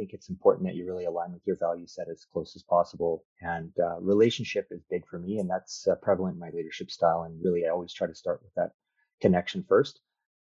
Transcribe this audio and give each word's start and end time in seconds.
think 0.00 0.14
it's 0.14 0.30
important 0.30 0.66
that 0.66 0.74
you 0.74 0.86
really 0.86 1.04
align 1.04 1.32
with 1.32 1.42
your 1.46 1.56
value 1.56 1.86
set 1.86 2.08
as 2.10 2.26
close 2.32 2.56
as 2.56 2.62
possible. 2.62 3.24
And 3.42 3.70
uh, 3.78 4.00
relationship 4.00 4.68
is 4.70 4.80
big 4.90 5.06
for 5.06 5.18
me, 5.18 5.38
and 5.38 5.50
that's 5.50 5.86
uh, 5.86 5.94
prevalent 5.96 6.34
in 6.34 6.40
my 6.40 6.50
leadership 6.54 6.90
style. 6.90 7.22
And 7.22 7.38
really, 7.44 7.66
I 7.66 7.70
always 7.70 7.92
try 7.92 8.06
to 8.06 8.14
start 8.14 8.40
with 8.42 8.54
that 8.54 8.70
connection 9.20 9.64
first. 9.68 10.00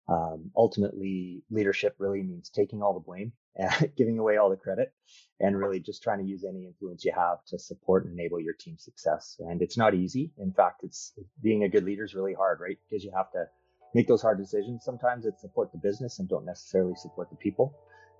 Um, 0.08 0.52
ultimately, 0.56 1.42
leadership 1.50 1.96
really 1.98 2.22
means 2.22 2.48
taking 2.48 2.82
all 2.82 2.94
the 2.94 3.00
blame, 3.00 3.32
giving 3.96 4.18
away 4.18 4.36
all 4.36 4.48
the 4.48 4.56
credit, 4.56 4.92
and 5.40 5.58
really 5.58 5.80
just 5.80 6.02
trying 6.02 6.20
to 6.20 6.30
use 6.30 6.44
any 6.48 6.64
influence 6.64 7.04
you 7.04 7.12
have 7.14 7.44
to 7.48 7.58
support 7.58 8.04
and 8.04 8.18
enable 8.18 8.40
your 8.40 8.54
team's 8.54 8.84
success. 8.84 9.36
And 9.40 9.60
it's 9.60 9.76
not 9.76 9.94
easy. 9.94 10.32
In 10.38 10.52
fact, 10.52 10.84
it's 10.84 11.12
being 11.42 11.64
a 11.64 11.68
good 11.68 11.84
leader 11.84 12.04
is 12.04 12.14
really 12.14 12.34
hard, 12.34 12.60
right? 12.60 12.78
Because 12.88 13.04
you 13.04 13.12
have 13.14 13.32
to 13.32 13.46
make 13.92 14.06
those 14.06 14.22
hard 14.22 14.38
decisions. 14.38 14.84
Sometimes 14.84 15.26
it's 15.26 15.40
support 15.40 15.72
the 15.72 15.78
business 15.78 16.20
and 16.20 16.28
don't 16.28 16.46
necessarily 16.46 16.94
support 16.94 17.28
the 17.30 17.36
people, 17.36 17.74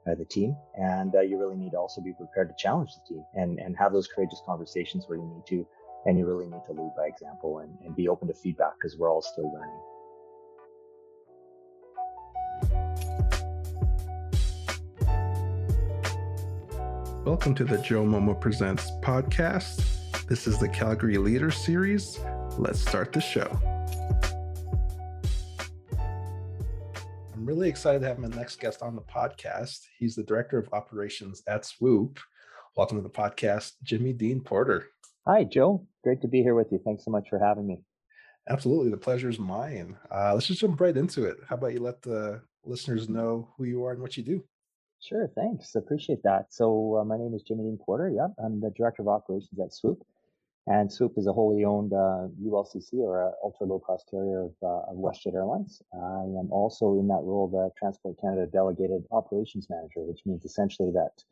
uh, 0.09 0.14
the 0.14 0.25
team. 0.25 0.56
And 0.75 1.14
uh, 1.14 1.20
you 1.20 1.38
really 1.38 1.56
need 1.56 1.72
to 1.72 1.79
also 1.79 2.00
be 2.00 2.12
prepared 2.12 2.48
to 2.48 2.54
challenge 2.59 2.91
the 2.95 3.14
team 3.14 3.24
and, 3.34 3.59
and 3.59 3.77
have 3.77 3.92
those 3.92 4.09
courageous 4.09 4.41
conversations 4.46 5.05
where 5.06 5.19
you 5.19 5.27
need 5.34 5.46
to. 5.48 5.66
And 6.06 6.19
you 6.19 6.27
really 6.27 6.46
need 6.46 6.62
to 6.66 6.73
lead 6.73 6.92
by 6.96 7.06
example 7.06 7.59
and, 7.59 7.77
and 7.84 7.95
be 7.95 8.09
open 8.09 8.29
to 8.29 8.34
feedback 8.34 8.74
because 8.80 8.96
we're 8.98 9.12
all 9.12 9.23
still 9.23 9.52
learning. 9.52 9.80
Welcome 17.24 17.54
to 17.56 17.65
the 17.65 17.77
Joe 17.79 18.04
Momo 18.04 18.40
Presents 18.40 18.90
podcast. 19.02 19.84
This 20.29 20.46
is 20.46 20.59
the 20.59 20.68
Calgary 20.68 21.18
Leader 21.18 21.51
Series. 21.51 22.18
Let's 22.56 22.80
start 22.80 23.12
the 23.12 23.20
show. 23.20 23.60
Really 27.48 27.70
excited 27.70 28.02
to 28.02 28.07
have 28.07 28.19
my 28.19 28.29
next 28.29 28.61
guest 28.61 28.83
on 28.83 28.95
the 28.95 29.01
podcast. 29.01 29.87
He's 29.98 30.15
the 30.15 30.23
Director 30.23 30.59
of 30.59 30.69
Operations 30.75 31.43
at 31.47 31.65
Swoop. 31.65 32.21
Welcome 32.77 32.98
to 32.98 33.02
the 33.02 33.09
podcast, 33.09 33.73
Jimmy 33.83 34.12
Dean 34.12 34.43
Porter. 34.43 34.88
Hi, 35.27 35.45
Joe. 35.45 35.87
Great 36.05 36.21
to 36.21 36.29
be 36.29 36.43
here 36.43 36.55
with 36.55 36.66
you. 36.71 36.79
Thanks 36.85 37.07
so 37.07 37.10
much 37.10 37.30
for 37.30 37.38
having 37.38 37.66
me. 37.66 37.80
Absolutely. 38.51 38.90
The 38.90 38.99
pleasure 38.99 39.30
is 39.30 39.38
mine. 39.38 39.96
Uh, 40.15 40.35
let's 40.35 40.46
just 40.46 40.60
jump 40.60 40.79
right 40.79 40.95
into 40.95 41.24
it. 41.24 41.38
How 41.49 41.57
about 41.57 41.73
you 41.73 41.80
let 41.80 42.02
the 42.02 42.43
listeners 42.66 43.09
know 43.09 43.49
who 43.57 43.65
you 43.65 43.83
are 43.83 43.93
and 43.93 44.02
what 44.02 44.18
you 44.18 44.23
do? 44.23 44.45
Sure, 45.01 45.27
thanks. 45.35 45.74
Appreciate 45.74 46.23
that. 46.24 46.49
So 46.51 46.99
uh, 47.01 47.05
my 47.07 47.16
name 47.16 47.33
is 47.33 47.40
Jimmy 47.49 47.62
Dean 47.62 47.79
Porter. 47.83 48.10
Yeah, 48.15 48.27
I'm 48.45 48.60
the 48.60 48.74
director 48.77 49.01
of 49.01 49.09
operations 49.09 49.59
at 49.59 49.73
Swoop, 49.73 50.02
and 50.71 50.93
Swoop 50.93 51.15
is 51.16 51.27
a 51.27 51.33
wholly 51.33 51.65
owned 51.65 51.95
uh, 51.95 52.29
ULCC 52.45 52.95
or 52.95 53.33
ultra 53.43 53.66
low 53.66 53.79
cost 53.79 54.07
carrier 54.11 54.45
of, 54.45 54.52
uh, 54.63 54.91
of 54.91 54.97
WestJet 54.97 55.35
Airlines. 55.35 55.80
I 55.95 56.24
am 56.38 56.49
also 56.51 56.99
in 56.99 57.09
that 57.09 57.23
role 57.23 57.49
the 57.49 57.71
Transport 57.79 58.21
Canada 58.21 58.47
delegated 58.47 59.05
operations 59.11 59.69
manager, 59.71 60.02
which 60.02 60.21
means 60.27 60.45
essentially 60.45 60.91
that 60.93 61.23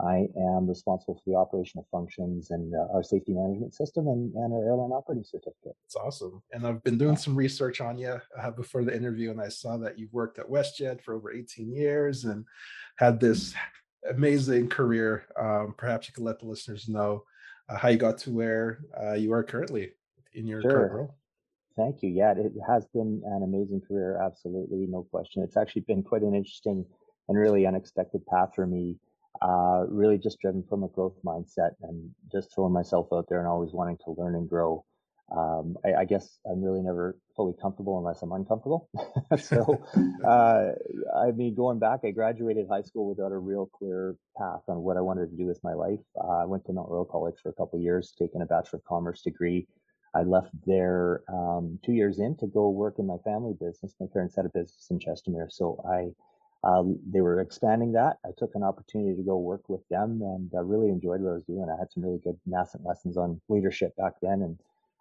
I 0.00 0.28
am 0.34 0.66
responsible 0.66 1.16
for 1.16 1.30
the 1.30 1.36
operational 1.36 1.86
functions 1.90 2.52
and 2.52 2.74
uh, 2.74 2.86
our 2.94 3.02
safety 3.02 3.34
management 3.34 3.74
system 3.74 4.08
and, 4.08 4.32
and 4.34 4.52
our 4.54 4.64
airline 4.64 4.92
operating 4.92 5.24
certificate. 5.24 5.76
It's 5.84 5.96
awesome. 5.96 6.42
And 6.52 6.66
I've 6.66 6.82
been 6.82 6.96
doing 6.96 7.16
some 7.16 7.36
research 7.36 7.82
on 7.82 7.98
you 7.98 8.18
uh, 8.40 8.50
before 8.52 8.82
the 8.82 8.96
interview, 8.96 9.30
and 9.30 9.42
I 9.42 9.48
saw 9.48 9.76
that 9.76 9.98
you've 9.98 10.14
worked 10.14 10.38
at 10.38 10.48
WestJet 10.48 11.02
for 11.02 11.14
over 11.14 11.30
18 11.30 11.70
years 11.70 12.24
and 12.24 12.46
had 12.96 13.20
this 13.20 13.52
amazing 14.08 14.68
career. 14.68 15.26
Um, 15.38 15.74
perhaps 15.76 16.08
you 16.08 16.14
could 16.14 16.24
let 16.24 16.40
the 16.40 16.46
listeners 16.46 16.88
know 16.88 17.24
how 17.76 17.88
you 17.88 17.96
got 17.96 18.18
to 18.18 18.30
where 18.30 18.80
uh, 19.00 19.14
you 19.14 19.32
are 19.32 19.42
currently 19.42 19.90
in 20.34 20.46
your 20.46 20.62
sure. 20.62 20.70
current 20.70 20.92
role. 20.92 21.14
Thank 21.76 22.02
you. 22.02 22.10
Yeah, 22.10 22.32
it 22.36 22.52
has 22.68 22.86
been 22.92 23.22
an 23.24 23.42
amazing 23.42 23.80
career. 23.86 24.20
Absolutely, 24.20 24.86
no 24.88 25.06
question. 25.10 25.42
It's 25.42 25.56
actually 25.56 25.82
been 25.82 26.02
quite 26.02 26.22
an 26.22 26.34
interesting 26.34 26.84
and 27.28 27.38
really 27.38 27.66
unexpected 27.66 28.26
path 28.26 28.50
for 28.54 28.66
me 28.66 28.96
uh, 29.42 29.84
really 29.88 30.18
just 30.18 30.38
driven 30.40 30.62
from 30.68 30.82
a 30.84 30.88
growth 30.88 31.16
mindset 31.24 31.70
and 31.82 32.10
just 32.30 32.54
throwing 32.54 32.72
myself 32.72 33.08
out 33.12 33.26
there 33.28 33.38
and 33.38 33.48
always 33.48 33.72
wanting 33.72 33.96
to 34.04 34.14
learn 34.18 34.34
and 34.34 34.48
grow. 34.48 34.84
Um, 35.36 35.76
I, 35.84 36.00
I, 36.00 36.04
guess 36.04 36.38
I'm 36.50 36.60
really 36.60 36.82
never 36.82 37.16
fully 37.36 37.54
comfortable 37.60 37.98
unless 37.98 38.20
I'm 38.22 38.32
uncomfortable. 38.32 38.88
so, 39.38 39.80
uh, 40.26 40.72
I 41.16 41.30
mean, 41.30 41.54
going 41.54 41.78
back, 41.78 42.00
I 42.04 42.10
graduated 42.10 42.66
high 42.68 42.82
school 42.82 43.08
without 43.08 43.30
a 43.30 43.38
real 43.38 43.66
clear 43.66 44.16
path 44.36 44.62
on 44.68 44.78
what 44.82 44.96
I 44.96 45.00
wanted 45.00 45.30
to 45.30 45.36
do 45.36 45.46
with 45.46 45.60
my 45.62 45.72
life. 45.72 46.00
Uh, 46.20 46.38
I 46.38 46.44
went 46.46 46.64
to 46.66 46.72
Mount 46.72 46.90
Royal 46.90 47.04
College 47.04 47.36
for 47.42 47.50
a 47.50 47.52
couple 47.52 47.78
of 47.78 47.82
years, 47.82 48.12
taking 48.18 48.42
a 48.42 48.46
Bachelor 48.46 48.78
of 48.78 48.84
Commerce 48.84 49.22
degree. 49.22 49.68
I 50.14 50.22
left 50.22 50.50
there 50.66 51.22
um, 51.32 51.78
two 51.84 51.92
years 51.92 52.18
in 52.18 52.36
to 52.38 52.48
go 52.48 52.68
work 52.68 52.98
in 52.98 53.06
my 53.06 53.18
family 53.24 53.54
business. 53.60 53.94
My 54.00 54.06
parents 54.12 54.34
had 54.34 54.46
a 54.46 54.48
business 54.48 54.88
in 54.90 54.98
Chestermere, 54.98 55.50
so 55.50 55.80
I 55.88 56.10
um, 56.62 56.98
they 57.10 57.20
were 57.22 57.40
expanding 57.40 57.92
that. 57.92 58.18
I 58.24 58.30
took 58.36 58.54
an 58.54 58.62
opportunity 58.62 59.16
to 59.16 59.22
go 59.22 59.38
work 59.38 59.68
with 59.68 59.86
them 59.88 60.20
and 60.22 60.50
uh, 60.54 60.62
really 60.62 60.90
enjoyed 60.90 61.22
what 61.22 61.30
I 61.30 61.34
was 61.34 61.44
doing. 61.44 61.66
I 61.70 61.78
had 61.78 61.90
some 61.90 62.02
really 62.02 62.20
good 62.22 62.38
nascent 62.44 62.84
lessons 62.84 63.16
on 63.16 63.40
leadership 63.48 63.96
back 63.96 64.14
then 64.20 64.42
and 64.42 64.58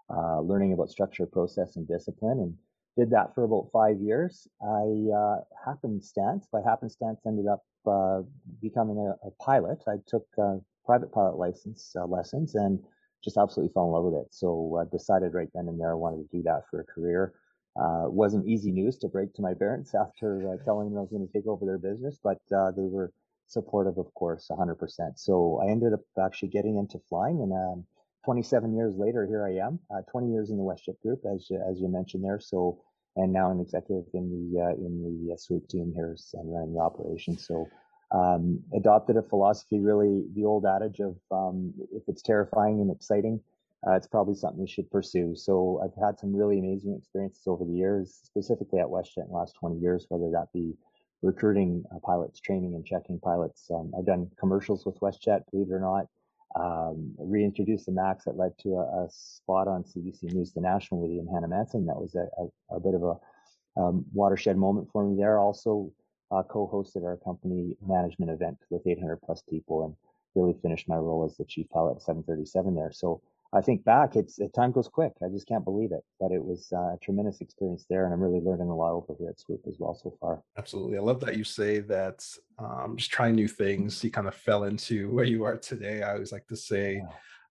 uh, 0.09 0.41
learning 0.41 0.73
about 0.73 0.89
structure, 0.89 1.25
process, 1.25 1.75
and 1.75 1.87
discipline. 1.87 2.39
And 2.39 2.55
did 2.97 3.09
that 3.11 3.33
for 3.33 3.43
about 3.43 3.69
five 3.71 3.99
years. 4.01 4.47
I 4.61 5.07
uh, 5.15 5.37
happenstance, 5.65 6.47
by 6.51 6.61
happenstance, 6.61 7.21
ended 7.25 7.47
up 7.47 7.63
uh, 7.87 8.21
becoming 8.61 8.97
a, 8.97 9.27
a, 9.27 9.31
pilot. 9.39 9.79
I 9.87 9.95
took 10.05 10.27
uh, 10.41 10.57
private 10.85 11.11
pilot 11.11 11.37
license 11.37 11.95
uh, 11.95 12.05
lessons 12.05 12.55
and 12.55 12.79
just 13.23 13.37
absolutely 13.37 13.73
fell 13.73 13.85
in 13.85 13.91
love 13.91 14.03
with 14.05 14.21
it. 14.21 14.27
So 14.31 14.81
I 14.81 14.89
decided 14.91 15.33
right 15.33 15.49
then 15.53 15.67
and 15.67 15.79
there 15.79 15.91
I 15.91 15.95
wanted 15.95 16.29
to 16.29 16.37
do 16.37 16.43
that 16.43 16.63
for 16.69 16.81
a 16.81 16.83
career. 16.83 17.33
Uh, 17.79 18.05
wasn't 18.07 18.47
easy 18.47 18.71
news 18.71 18.97
to 18.97 19.07
break 19.07 19.33
to 19.35 19.41
my 19.41 19.53
parents 19.53 19.95
after 20.05 20.53
uh, 20.53 20.63
telling 20.65 20.89
them 20.89 20.97
I 20.97 21.01
was 21.01 21.11
going 21.11 21.25
to 21.25 21.33
take 21.33 21.47
over 21.47 21.65
their 21.65 21.77
business, 21.77 22.19
but 22.21 22.41
uh, 22.55 22.71
they 22.71 22.87
were 22.87 23.13
supportive, 23.47 23.97
of 23.97 24.13
course, 24.13 24.47
100%. 24.51 24.75
So 25.15 25.61
I 25.63 25.71
ended 25.71 25.93
up 25.93 26.01
actually 26.21 26.49
getting 26.49 26.77
into 26.77 26.99
flying, 27.09 27.41
and 27.41 27.53
um, 27.53 27.85
27 28.25 28.75
years 28.75 28.95
later, 28.97 29.25
here 29.25 29.45
I 29.45 29.65
am. 29.65 29.79
Uh, 29.93 30.01
20 30.11 30.31
years 30.31 30.49
in 30.49 30.57
the 30.57 30.63
WestJet 30.63 30.99
Group, 31.01 31.21
as 31.33 31.49
you, 31.49 31.63
as 31.69 31.79
you 31.79 31.87
mentioned 31.87 32.23
there. 32.23 32.39
So 32.39 32.81
and 33.15 33.33
now 33.33 33.51
an 33.51 33.59
executive 33.59 34.05
in 34.13 34.29
the 34.29 34.61
uh, 34.61 34.73
in 34.73 35.27
the 35.27 35.33
uh, 35.33 35.59
team 35.67 35.91
here 35.93 36.15
and 36.33 36.53
running 36.53 36.73
the 36.73 36.79
operation. 36.79 37.37
So 37.37 37.67
um, 38.11 38.59
adopted 38.75 39.17
a 39.17 39.21
philosophy, 39.21 39.79
really 39.79 40.25
the 40.35 40.45
old 40.45 40.65
adage 40.65 40.99
of 40.99 41.17
um, 41.31 41.73
if 41.91 42.03
it's 42.07 42.21
terrifying 42.21 42.81
and 42.81 42.91
exciting, 42.91 43.39
uh, 43.87 43.93
it's 43.93 44.07
probably 44.07 44.35
something 44.35 44.61
you 44.61 44.67
should 44.67 44.89
pursue. 44.89 45.35
So 45.35 45.81
I've 45.83 46.03
had 46.03 46.19
some 46.19 46.35
really 46.35 46.59
amazing 46.59 46.95
experiences 46.97 47.43
over 47.45 47.65
the 47.65 47.73
years, 47.73 48.19
specifically 48.23 48.79
at 48.79 48.87
WestJet 48.87 49.25
in 49.25 49.31
the 49.31 49.37
last 49.37 49.55
20 49.59 49.79
years, 49.79 50.05
whether 50.09 50.31
that 50.31 50.47
be 50.53 50.73
recruiting 51.21 51.83
uh, 51.93 51.99
pilots, 52.03 52.39
training 52.39 52.73
and 52.75 52.85
checking 52.85 53.19
pilots. 53.19 53.69
Um, 53.69 53.91
I've 53.97 54.05
done 54.05 54.29
commercials 54.39 54.85
with 54.85 54.99
WestJet, 55.01 55.41
believe 55.51 55.67
it 55.69 55.73
or 55.73 55.81
not. 55.81 56.05
Um, 56.55 57.13
reintroduced 57.19 57.85
the 57.85 57.91
MAX 57.91 58.25
that 58.25 58.35
led 58.35 58.57
to 58.59 58.69
a, 58.75 59.05
a, 59.05 59.07
spot 59.11 59.67
on 59.67 59.83
CBC 59.83 60.33
News, 60.33 60.51
the 60.51 60.61
national 60.61 61.01
with 61.01 61.11
Ian 61.11 61.27
Hanomansing. 61.27 61.85
That 61.85 62.01
was 62.01 62.15
a, 62.15 62.27
a, 62.41 62.75
a, 62.77 62.79
bit 62.79 62.95
of 62.95 63.03
a 63.03 63.79
um, 63.79 64.03
watershed 64.13 64.57
moment 64.57 64.89
for 64.91 65.05
me 65.05 65.15
there. 65.15 65.37
Also 65.37 65.93
uh, 66.31 66.41
co-hosted 66.41 67.03
our 67.03 67.17
company 67.17 67.77
management 67.85 68.31
event 68.31 68.57
with 68.71 68.81
800 68.87 69.17
plus 69.21 69.43
people 69.47 69.85
and 69.85 69.95
really 70.33 70.57
finished 70.59 70.89
my 70.89 70.95
role 70.95 71.23
as 71.23 71.37
the 71.37 71.45
chief 71.45 71.69
pilot 71.69 71.97
at 71.97 72.01
737 72.01 72.73
there. 72.73 72.91
So 72.91 73.21
I 73.51 73.61
think 73.61 73.83
back, 73.83 74.15
it's 74.15 74.39
time 74.55 74.71
goes 74.71 74.87
quick. 74.87 75.13
I 75.23 75.27
just 75.29 75.47
can't 75.47 75.65
believe 75.65 75.91
it. 75.91 76.03
But 76.19 76.31
it 76.31 76.43
was 76.43 76.67
uh, 76.71 76.93
a 76.93 76.97
tremendous 77.01 77.41
experience 77.41 77.85
there, 77.89 78.05
and 78.05 78.13
I'm 78.13 78.21
really 78.21 78.41
learning 78.41 78.69
a 78.69 78.75
lot 78.75 78.93
over 78.93 79.15
here 79.17 79.29
at 79.29 79.39
Swoop 79.39 79.61
as 79.67 79.77
well 79.79 79.95
so 79.95 80.15
far. 80.19 80.43
Absolutely, 80.57 80.97
I 80.97 81.01
love 81.01 81.19
that 81.21 81.37
you 81.37 81.43
say 81.43 81.79
that. 81.79 82.23
Um, 82.59 82.95
just 82.97 83.11
trying 83.11 83.35
new 83.35 83.47
things. 83.47 84.03
You 84.03 84.11
kind 84.11 84.27
of 84.27 84.35
fell 84.35 84.65
into 84.65 85.09
where 85.13 85.25
you 85.25 85.43
are 85.45 85.57
today. 85.57 86.03
I 86.03 86.13
always 86.13 86.31
like 86.31 86.45
to 86.47 86.55
say, 86.55 87.01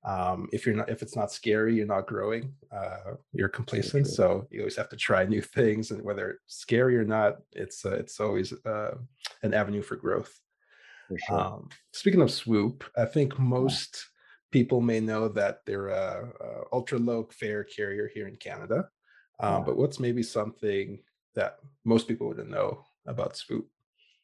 um, 0.04 0.48
if 0.52 0.66
you're 0.66 0.76
not, 0.76 0.88
if 0.88 1.02
it's 1.02 1.16
not 1.16 1.32
scary, 1.32 1.74
you're 1.74 1.86
not 1.86 2.06
growing. 2.06 2.52
Uh, 2.70 3.14
you're 3.32 3.48
complacent. 3.48 4.06
So 4.06 4.46
you 4.50 4.60
always 4.60 4.76
have 4.76 4.88
to 4.90 4.96
try 4.96 5.24
new 5.24 5.42
things, 5.42 5.90
and 5.90 6.02
whether 6.02 6.30
it's 6.30 6.58
scary 6.58 6.96
or 6.96 7.04
not, 7.04 7.38
it's 7.52 7.84
uh, 7.84 7.96
it's 7.96 8.20
always 8.20 8.52
uh, 8.64 8.94
an 9.42 9.52
avenue 9.52 9.82
for 9.82 9.96
growth. 9.96 10.32
For 11.08 11.18
sure. 11.26 11.40
Um, 11.40 11.68
speaking 11.92 12.20
of 12.20 12.30
Swoop, 12.30 12.84
I 12.96 13.06
think 13.06 13.36
most 13.38 14.06
people 14.50 14.80
may 14.80 15.00
know 15.00 15.28
that 15.28 15.60
they're 15.66 15.88
a, 15.88 16.28
a 16.40 16.62
ultra 16.72 16.98
low 16.98 17.28
fare 17.30 17.64
carrier 17.64 18.10
here 18.12 18.28
in 18.28 18.36
Canada. 18.36 18.88
Um, 19.40 19.58
yeah. 19.58 19.60
But 19.66 19.76
what's 19.76 20.00
maybe 20.00 20.22
something 20.22 21.00
that 21.34 21.58
most 21.84 22.08
people 22.08 22.28
wouldn't 22.28 22.50
know 22.50 22.84
about 23.06 23.36
Swoop? 23.36 23.68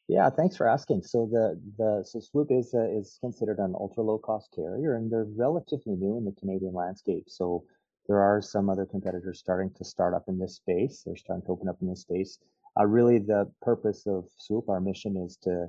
Yeah, 0.07 0.29
thanks 0.29 0.55
for 0.55 0.67
asking. 0.67 1.01
So 1.03 1.27
the 1.31 1.59
the 1.77 2.03
so 2.05 2.19
Swoop 2.19 2.51
is 2.51 2.73
uh, 2.73 2.89
is 2.89 3.17
considered 3.21 3.59
an 3.59 3.73
ultra 3.79 4.03
low 4.03 4.19
cost 4.19 4.49
carrier, 4.55 4.95
and 4.95 5.11
they're 5.11 5.27
relatively 5.35 5.95
new 5.95 6.17
in 6.17 6.25
the 6.25 6.31
Canadian 6.39 6.73
landscape. 6.73 7.25
So 7.27 7.63
there 8.07 8.19
are 8.19 8.39
some 8.41 8.69
other 8.69 8.85
competitors 8.85 9.39
starting 9.39 9.71
to 9.77 9.83
start 9.83 10.13
up 10.13 10.25
in 10.27 10.37
this 10.37 10.57
space. 10.57 11.01
They're 11.03 11.15
starting 11.15 11.45
to 11.47 11.51
open 11.51 11.67
up 11.67 11.77
in 11.81 11.89
this 11.89 12.01
space. 12.01 12.37
Uh, 12.79 12.85
really, 12.85 13.17
the 13.17 13.51
purpose 13.63 14.05
of 14.05 14.25
Swoop, 14.37 14.69
our 14.69 14.79
mission, 14.79 15.17
is 15.17 15.37
to 15.43 15.67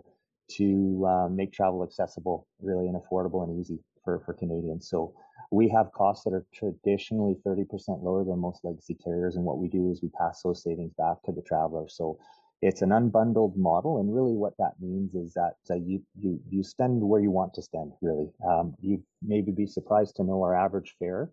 to 0.58 1.06
uh, 1.08 1.28
make 1.28 1.52
travel 1.52 1.82
accessible, 1.82 2.46
really, 2.60 2.88
and 2.88 2.96
affordable 3.00 3.42
and 3.42 3.58
easy 3.58 3.78
for, 4.06 4.22
for 4.24 4.32
Canadians. 4.32 4.88
So 4.88 5.12
we 5.50 5.68
have 5.68 5.92
costs 5.92 6.24
that 6.24 6.32
are 6.32 6.46
traditionally 6.54 7.36
30% 7.46 7.66
lower 8.02 8.24
than 8.24 8.38
most 8.38 8.64
legacy 8.64 8.94
carriers. 8.94 9.36
And 9.36 9.44
what 9.44 9.58
we 9.58 9.68
do 9.68 9.90
is 9.90 10.00
we 10.02 10.08
pass 10.18 10.42
those 10.42 10.62
savings 10.62 10.94
back 10.96 11.22
to 11.24 11.32
the 11.32 11.42
traveler. 11.42 11.88
So 11.88 12.18
it's 12.62 12.80
an 12.80 12.90
unbundled 12.90 13.56
model, 13.56 14.00
and 14.00 14.14
really 14.14 14.32
what 14.32 14.54
that 14.58 14.72
means 14.80 15.14
is 15.14 15.34
that 15.34 15.56
uh, 15.70 15.74
you 15.74 16.00
you 16.18 16.40
you 16.48 16.62
spend 16.62 17.02
where 17.02 17.20
you 17.20 17.30
want 17.30 17.52
to 17.54 17.62
spend. 17.62 17.92
Really, 18.00 18.30
um, 18.48 18.74
you 18.80 19.02
maybe 19.22 19.52
be 19.52 19.66
surprised 19.66 20.16
to 20.16 20.24
know 20.24 20.42
our 20.42 20.56
average 20.56 20.96
fare 20.98 21.30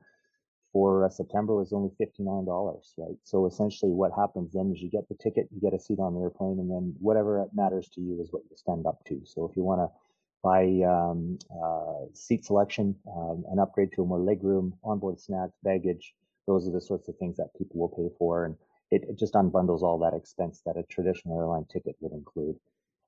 for 0.74 1.06
uh, 1.06 1.10
September 1.10 1.56
was 1.56 1.72
only 1.72 1.92
$59, 2.02 2.48
right? 2.98 3.16
So 3.24 3.46
essentially 3.46 3.92
what 3.92 4.12
happens 4.18 4.54
then 4.54 4.74
is 4.76 4.82
you 4.82 4.90
get 4.90 5.08
the 5.08 5.16
ticket, 5.16 5.48
you 5.54 5.62
get 5.62 5.74
a 5.74 5.80
seat 5.80 6.00
on 6.00 6.16
the 6.16 6.22
airplane, 6.22 6.60
and 6.60 6.70
then 6.70 6.96
whatever 7.00 7.48
matters 7.54 7.88
to 7.90 8.02
you 8.02 8.20
is 8.20 8.34
what 8.34 8.42
you 8.50 8.58
stand 8.58 8.88
up 8.88 9.00
to. 9.06 9.22
So 9.24 9.48
if 9.48 9.56
you 9.56 9.64
want 9.64 9.82
to 9.82 9.90
buy 10.44 10.64
um, 10.86 11.40
uh, 11.64 12.06
seat 12.14 12.46
selection, 12.46 12.96
um, 13.16 13.46
an 13.52 13.60
upgrade 13.60 13.92
to 13.94 14.04
a 14.04 14.06
more 14.06 14.20
legroom, 14.20 14.74
onboard 14.84 15.20
snacks, 15.20 15.58
baggage, 15.64 16.14
those 16.48 16.68
are 16.68 16.72
the 16.72 16.82
sorts 16.82 17.08
of 17.08 17.18
things 17.18 17.38
that 17.38 17.58
people 17.58 17.80
will 17.80 17.90
pay 17.90 18.14
for. 18.18 18.46
And 18.46 18.56
it, 18.92 19.04
it 19.10 19.18
just 19.18 19.34
unbundles 19.34 19.82
all 19.82 19.98
that 20.00 20.16
expense 20.16 20.62
that 20.66 20.78
a 20.78 20.84
traditional 20.84 21.40
airline 21.40 21.66
ticket 21.72 21.96
would 22.02 22.12
include. 22.12 22.58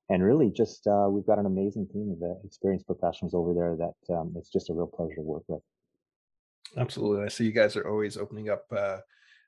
And 0.08 0.22
really 0.22 0.50
just, 0.50 0.86
uh, 0.86 1.08
we've 1.10 1.26
got 1.26 1.38
an 1.38 1.46
amazing 1.46 1.88
team 1.88 2.16
of 2.16 2.22
uh, 2.22 2.34
experienced 2.44 2.86
professionals 2.86 3.34
over 3.34 3.52
there 3.52 3.76
that 3.76 4.14
um, 4.14 4.32
it's 4.36 4.50
just 4.50 4.70
a 4.70 4.72
real 4.72 4.86
pleasure 4.86 5.16
to 5.16 5.22
work 5.22 5.42
with. 5.48 5.62
Absolutely. 6.76 7.24
I 7.24 7.28
see 7.28 7.44
you 7.44 7.52
guys 7.52 7.76
are 7.76 7.88
always 7.88 8.16
opening 8.16 8.48
up 8.48 8.64
uh, 8.74 8.98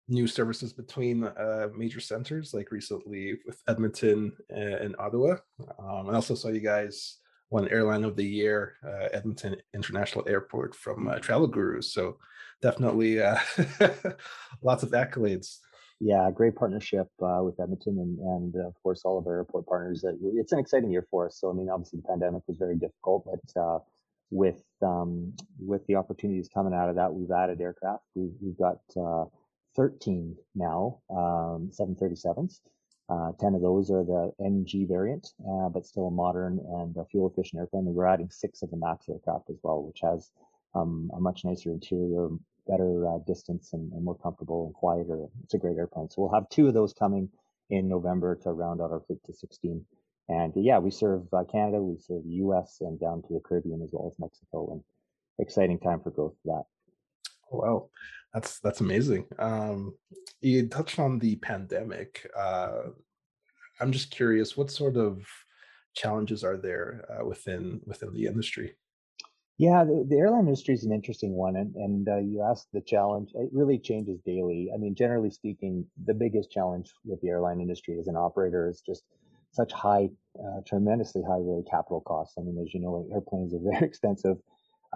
new 0.08 0.26
services 0.26 0.73
between 0.73 1.25
uh, 1.25 1.69
major 1.76 2.00
centers, 2.00 2.52
like 2.55 2.70
recently 2.70 3.38
with 3.46 3.62
Edmonton 3.69 4.32
and 4.50 4.94
Ottawa. 4.99 5.37
Um, 5.79 6.11
I 6.11 6.14
also 6.14 6.34
saw 6.34 6.49
you 6.49 6.61
guys 6.61 7.19
won 7.50 7.68
Airline 7.68 8.04
of 8.04 8.16
the 8.16 8.24
Year, 8.24 8.74
uh, 8.84 9.08
Edmonton 9.12 9.56
International 9.74 10.26
Airport 10.28 10.74
from 10.74 11.08
uh, 11.08 11.18
Travel 11.18 11.46
Gurus. 11.46 11.92
So 11.92 12.18
definitely 12.60 13.22
uh, 13.22 13.38
lots 14.62 14.82
of 14.82 14.90
accolades. 14.90 15.58
Yeah, 16.00 16.30
great 16.32 16.54
partnership 16.54 17.08
uh, 17.20 17.40
with 17.42 17.58
Edmonton 17.58 17.98
and, 17.98 18.18
and 18.18 18.66
of 18.66 18.74
course 18.82 19.02
all 19.04 19.18
of 19.18 19.26
our 19.26 19.38
airport 19.38 19.66
partners. 19.66 20.04
It's 20.36 20.52
an 20.52 20.60
exciting 20.60 20.92
year 20.92 21.06
for 21.10 21.26
us. 21.26 21.38
So 21.40 21.50
I 21.50 21.54
mean, 21.54 21.68
obviously 21.68 22.00
the 22.00 22.08
pandemic 22.08 22.42
was 22.46 22.56
very 22.56 22.76
difficult, 22.76 23.26
but 23.26 23.82
with 24.30 24.62
um, 24.82 25.32
with 25.58 25.86
the 25.86 25.96
opportunities 25.96 26.48
coming 26.52 26.74
out 26.74 26.88
of 26.88 26.96
that, 26.96 27.12
we've 27.12 27.30
added 27.30 27.60
aircraft. 27.60 28.04
We've, 28.14 28.32
we've 28.40 28.58
got 28.58 28.78
uh, 28.96 29.24
13 29.76 30.36
now, 30.54 31.00
um, 31.10 31.70
737s. 31.72 32.60
Uh, 33.08 33.32
10 33.40 33.55
of 33.55 33.62
those 33.62 33.90
are 33.90 34.05
the 34.05 34.32
NG 34.44 34.87
variant, 34.87 35.32
uh, 35.49 35.69
but 35.69 35.87
still 35.87 36.08
a 36.08 36.10
modern 36.10 36.58
and 36.58 36.96
a 36.96 37.05
fuel 37.06 37.31
efficient 37.31 37.58
airplane. 37.60 37.87
And 37.87 37.94
we're 37.94 38.06
adding 38.06 38.31
six 38.31 38.62
of 38.62 38.70
the 38.70 38.76
MAX 38.76 39.08
aircraft 39.08 39.49
as 39.49 39.56
well, 39.62 39.82
which 39.82 40.00
has 40.02 40.31
um, 40.75 41.10
a 41.14 41.20
much 41.20 41.44
nicer 41.44 41.70
interior, 41.70 42.28
better 42.66 43.08
uh, 43.08 43.19
distance, 43.26 43.72
and, 43.72 43.90
and, 43.93 44.05
more 44.05 44.16
comfortable 44.16 44.66
and 44.66 44.75
quieter. 44.75 45.26
It's 45.43 45.55
a 45.55 45.58
great 45.58 45.78
airplane. 45.78 46.10
So 46.10 46.22
we'll 46.22 46.34
have 46.34 46.50
two 46.50 46.69
of 46.69 46.75
those 46.75 46.93
coming 46.93 47.31
in 47.70 47.88
November 47.88 48.37
to 48.43 48.52
round 48.52 48.82
out 48.82 48.90
our 48.90 49.00
fleet 49.00 49.25
to 49.25 49.32
16. 49.32 49.84
And 50.28 50.52
yeah, 50.56 50.78
we 50.78 50.90
serve 50.90 51.22
uh, 51.32 51.44
Canada, 51.44 51.82
we 51.82 51.99
serve 51.99 52.25
the 52.25 52.34
US 52.44 52.78
and 52.82 53.00
down 53.00 53.22
to 53.22 53.32
the 53.32 53.40
Caribbean 53.40 53.81
as 53.82 53.90
well 53.93 54.12
as 54.12 54.19
Mexico. 54.19 54.70
And 54.72 54.82
exciting 55.38 55.78
time 55.78 56.00
for 56.00 56.10
growth 56.10 56.34
for 56.43 56.55
that. 56.55 56.64
Wow, 57.50 57.88
that's 58.32 58.60
that's 58.60 58.80
amazing. 58.80 59.26
Um, 59.38 59.94
you 60.40 60.69
touched 60.69 60.98
on 60.98 61.19
the 61.19 61.36
pandemic. 61.36 62.28
Uh, 62.36 62.90
I'm 63.80 63.92
just 63.92 64.10
curious, 64.10 64.56
what 64.56 64.70
sort 64.70 64.96
of 64.96 65.25
challenges 65.94 66.44
are 66.44 66.56
there 66.56 67.04
uh, 67.10 67.25
within 67.25 67.80
within 67.86 68.12
the 68.12 68.26
industry? 68.26 68.76
Yeah, 69.58 69.82
the, 69.82 70.06
the, 70.08 70.16
airline 70.16 70.46
industry 70.46 70.75
is 70.75 70.84
an 70.84 70.92
interesting 70.92 71.32
one, 71.32 71.56
and 71.56 71.75
and 71.75 72.08
uh, 72.08 72.19
you 72.19 72.42
asked 72.42 72.69
the 72.72 72.80
challenge. 72.80 73.30
It 73.34 73.50
really 73.52 73.78
changes 73.78 74.20
daily. 74.25 74.70
I 74.72 74.78
mean, 74.78 74.94
generally 74.94 75.31
speaking, 75.31 75.84
the 76.06 76.14
biggest 76.14 76.52
challenge 76.52 76.92
with 77.04 77.20
the 77.20 77.28
airline 77.28 77.60
industry 77.60 77.98
as 77.98 78.06
an 78.06 78.16
operator 78.16 78.69
is 78.69 78.81
just 78.81 79.02
such 79.50 79.72
high, 79.72 80.10
uh, 80.38 80.60
tremendously 80.66 81.22
high 81.22 81.38
really 81.38 81.64
capital 81.69 82.02
costs. 82.02 82.36
I 82.38 82.42
mean, 82.42 82.62
as 82.64 82.72
you 82.72 82.81
know, 82.81 83.08
airplanes 83.12 83.52
are 83.52 83.58
very 83.72 83.84
expensive. 83.84 84.36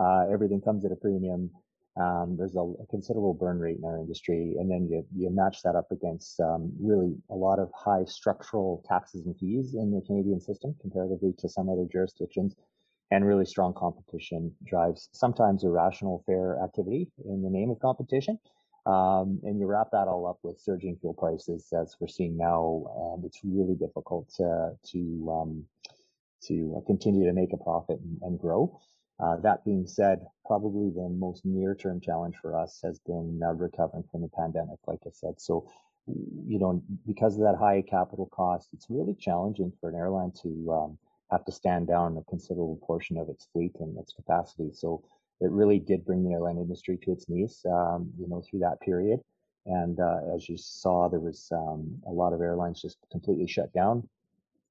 Uh, 0.00 0.26
everything 0.30 0.60
comes 0.60 0.84
at 0.84 0.92
a 0.92 0.96
premium. 0.96 1.50
Um, 1.96 2.36
there's 2.38 2.56
a, 2.56 2.60
a, 2.60 2.86
considerable 2.88 3.34
burn 3.34 3.58
rate 3.58 3.76
in 3.76 3.84
our 3.84 3.98
industry, 3.98 4.56
and 4.58 4.70
then 4.70 4.88
you 4.90 5.04
you 5.14 5.28
match 5.28 5.62
that 5.62 5.76
up 5.76 5.92
against 5.92 6.40
um, 6.40 6.72
really 6.80 7.14
a 7.28 7.34
lot 7.34 7.58
of 7.58 7.70
high 7.74 8.04
structural 8.06 8.82
taxes 8.88 9.26
and 9.26 9.36
fees 9.38 9.74
in 9.74 9.90
the 9.90 10.00
Canadian 10.06 10.40
system 10.40 10.74
comparatively 10.80 11.34
to 11.38 11.50
some 11.50 11.68
other 11.68 11.86
jurisdictions, 11.92 12.56
and 13.10 13.26
really 13.26 13.44
strong 13.44 13.74
competition 13.74 14.54
drives 14.64 15.10
sometimes 15.12 15.64
irrational 15.64 16.22
fare 16.24 16.58
activity 16.64 17.10
in 17.26 17.42
the 17.42 17.50
name 17.50 17.70
of 17.70 17.78
competition. 17.80 18.38
Um, 18.86 19.38
and 19.44 19.60
you 19.60 19.66
wrap 19.66 19.88
that 19.92 20.08
all 20.08 20.26
up 20.26 20.38
with 20.42 20.58
surging 20.58 20.96
fuel 20.96 21.14
prices 21.14 21.68
as 21.78 21.94
we're 22.00 22.08
seeing 22.08 22.38
now, 22.38 22.84
and 23.14 23.24
it's 23.24 23.40
really 23.44 23.74
difficult 23.74 24.30
to 24.38 24.70
to 24.92 25.30
um, 25.30 25.64
to 26.48 26.82
continue 26.86 27.26
to 27.26 27.34
make 27.34 27.52
a 27.52 27.62
profit 27.62 28.00
and, 28.00 28.18
and 28.22 28.38
grow. 28.40 28.80
Uh, 29.20 29.36
that 29.36 29.64
being 29.64 29.86
said, 29.86 30.26
probably 30.44 30.90
the 30.90 31.08
most 31.08 31.44
near-term 31.44 32.00
challenge 32.00 32.36
for 32.42 32.58
us 32.58 32.80
has 32.82 32.98
been 33.00 33.40
recovering 33.56 34.04
from 34.10 34.22
the 34.22 34.28
pandemic, 34.28 34.78
like 34.86 35.00
I 35.06 35.10
said. 35.12 35.40
So, 35.40 35.68
you 36.06 36.58
know, 36.58 36.82
because 37.06 37.36
of 37.36 37.42
that 37.42 37.56
high 37.58 37.82
capital 37.82 38.28
cost, 38.32 38.68
it's 38.72 38.86
really 38.90 39.14
challenging 39.14 39.72
for 39.80 39.90
an 39.90 39.96
airline 39.96 40.32
to 40.42 40.72
um, 40.72 40.98
have 41.30 41.44
to 41.44 41.52
stand 41.52 41.86
down 41.86 42.16
a 42.16 42.24
considerable 42.30 42.80
portion 42.84 43.16
of 43.16 43.28
its 43.28 43.46
fleet 43.52 43.72
and 43.80 43.96
its 43.98 44.12
capacity. 44.12 44.70
So 44.72 45.02
it 45.40 45.50
really 45.50 45.78
did 45.78 46.04
bring 46.04 46.24
the 46.24 46.32
airline 46.32 46.58
industry 46.58 46.98
to 47.02 47.12
its 47.12 47.28
knees, 47.28 47.64
um, 47.66 48.12
you 48.18 48.28
know, 48.28 48.42
through 48.42 48.60
that 48.60 48.80
period. 48.80 49.20
And 49.66 49.98
uh, 50.00 50.34
as 50.34 50.48
you 50.48 50.56
saw, 50.56 51.08
there 51.08 51.20
was 51.20 51.48
um, 51.52 52.00
a 52.06 52.10
lot 52.10 52.32
of 52.32 52.40
airlines 52.40 52.82
just 52.82 52.98
completely 53.10 53.46
shut 53.46 53.72
down. 53.72 54.08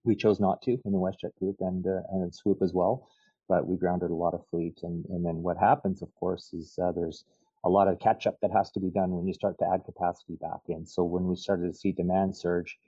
We 0.03 0.15
chose 0.15 0.39
not 0.39 0.61
to 0.63 0.71
in 0.83 0.91
the 0.91 0.97
WestJet 0.97 1.35
group 1.39 1.57
and 1.59 1.85
uh, 1.87 2.01
and 2.11 2.33
Swoop 2.33 2.61
as 2.61 2.73
well, 2.73 3.07
but 3.51 3.67
we 3.67 3.75
grounded 3.75 4.11
a 4.11 4.15
lot 4.25 4.33
of 4.33 4.47
fleet. 4.49 4.79
And 4.83 5.05
and 5.09 5.25
then 5.25 5.43
what 5.43 5.57
happens, 5.57 6.01
of 6.01 6.09
course, 6.15 6.53
is 6.53 6.79
uh, 6.81 6.93
there's 6.93 7.25
a 7.65 7.69
lot 7.69 7.89
of 7.89 7.99
catch 7.99 8.25
up 8.25 8.37
that 8.41 8.51
has 8.51 8.71
to 8.71 8.79
be 8.79 8.89
done 8.89 9.11
when 9.11 9.27
you 9.27 9.33
start 9.33 9.57
to 9.59 9.67
add 9.71 9.83
capacity 9.83 10.37
back 10.41 10.61
in. 10.69 10.85
So 10.85 11.03
when 11.03 11.27
we 11.27 11.35
started 11.35 11.67
to 11.67 11.77
see 11.77 11.91
demand 11.91 12.35
surge, 12.35 12.79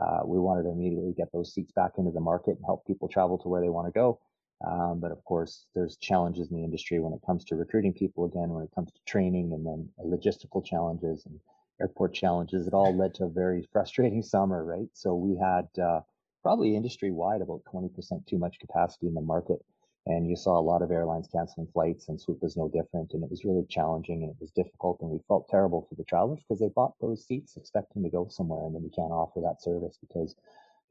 uh, 0.00 0.20
we 0.24 0.38
wanted 0.38 0.62
to 0.62 0.70
immediately 0.70 1.12
get 1.12 1.32
those 1.32 1.52
seats 1.52 1.72
back 1.72 1.92
into 1.98 2.12
the 2.12 2.20
market 2.20 2.52
and 2.56 2.64
help 2.64 2.86
people 2.86 3.08
travel 3.08 3.36
to 3.38 3.48
where 3.48 3.60
they 3.60 3.68
want 3.68 3.88
to 3.88 3.98
go. 4.04 4.20
Um, 4.64 5.00
but 5.00 5.10
of 5.10 5.22
course, 5.24 5.66
there's 5.74 5.96
challenges 5.96 6.50
in 6.50 6.56
the 6.56 6.62
industry 6.62 7.00
when 7.00 7.12
it 7.12 7.26
comes 7.26 7.44
to 7.46 7.56
recruiting 7.56 7.92
people 7.92 8.24
again, 8.24 8.50
when 8.50 8.62
it 8.62 8.70
comes 8.76 8.92
to 8.92 9.00
training, 9.04 9.52
and 9.52 9.66
then 9.66 9.88
logistical 10.06 10.64
challenges 10.64 11.26
and 11.26 11.40
airport 11.80 12.14
challenges. 12.14 12.68
It 12.68 12.74
all 12.74 12.96
led 12.96 13.12
to 13.16 13.24
a 13.24 13.28
very 13.28 13.68
frustrating 13.72 14.22
summer, 14.34 14.64
right? 14.64 14.88
So 14.92 15.16
we 15.16 15.36
had 15.36 15.66
uh, 15.82 16.02
probably 16.44 16.76
industry 16.76 17.10
wide 17.10 17.42
about 17.42 17.64
20% 17.64 18.24
too 18.26 18.38
much 18.38 18.60
capacity 18.60 19.08
in 19.08 19.14
the 19.14 19.20
market. 19.20 19.58
And 20.06 20.28
you 20.28 20.34
saw 20.34 20.58
a 20.58 20.60
lot 20.60 20.82
of 20.82 20.90
airlines 20.90 21.28
canceling 21.30 21.68
flights, 21.72 22.08
and 22.08 22.20
Swoop 22.20 22.42
was 22.42 22.56
no 22.56 22.68
different. 22.68 23.12
And 23.12 23.22
it 23.22 23.30
was 23.30 23.44
really 23.44 23.64
challenging 23.68 24.22
and 24.22 24.30
it 24.30 24.36
was 24.40 24.50
difficult. 24.50 25.00
And 25.00 25.10
we 25.10 25.20
felt 25.28 25.48
terrible 25.48 25.86
for 25.88 25.94
the 25.94 26.04
travelers 26.04 26.40
because 26.40 26.58
they 26.58 26.70
bought 26.74 26.94
those 27.00 27.24
seats 27.24 27.56
expecting 27.56 28.02
to 28.02 28.10
go 28.10 28.26
somewhere. 28.28 28.66
And 28.66 28.74
then 28.74 28.82
you 28.82 28.90
can't 28.94 29.12
offer 29.12 29.40
that 29.40 29.62
service 29.62 29.98
because 30.00 30.34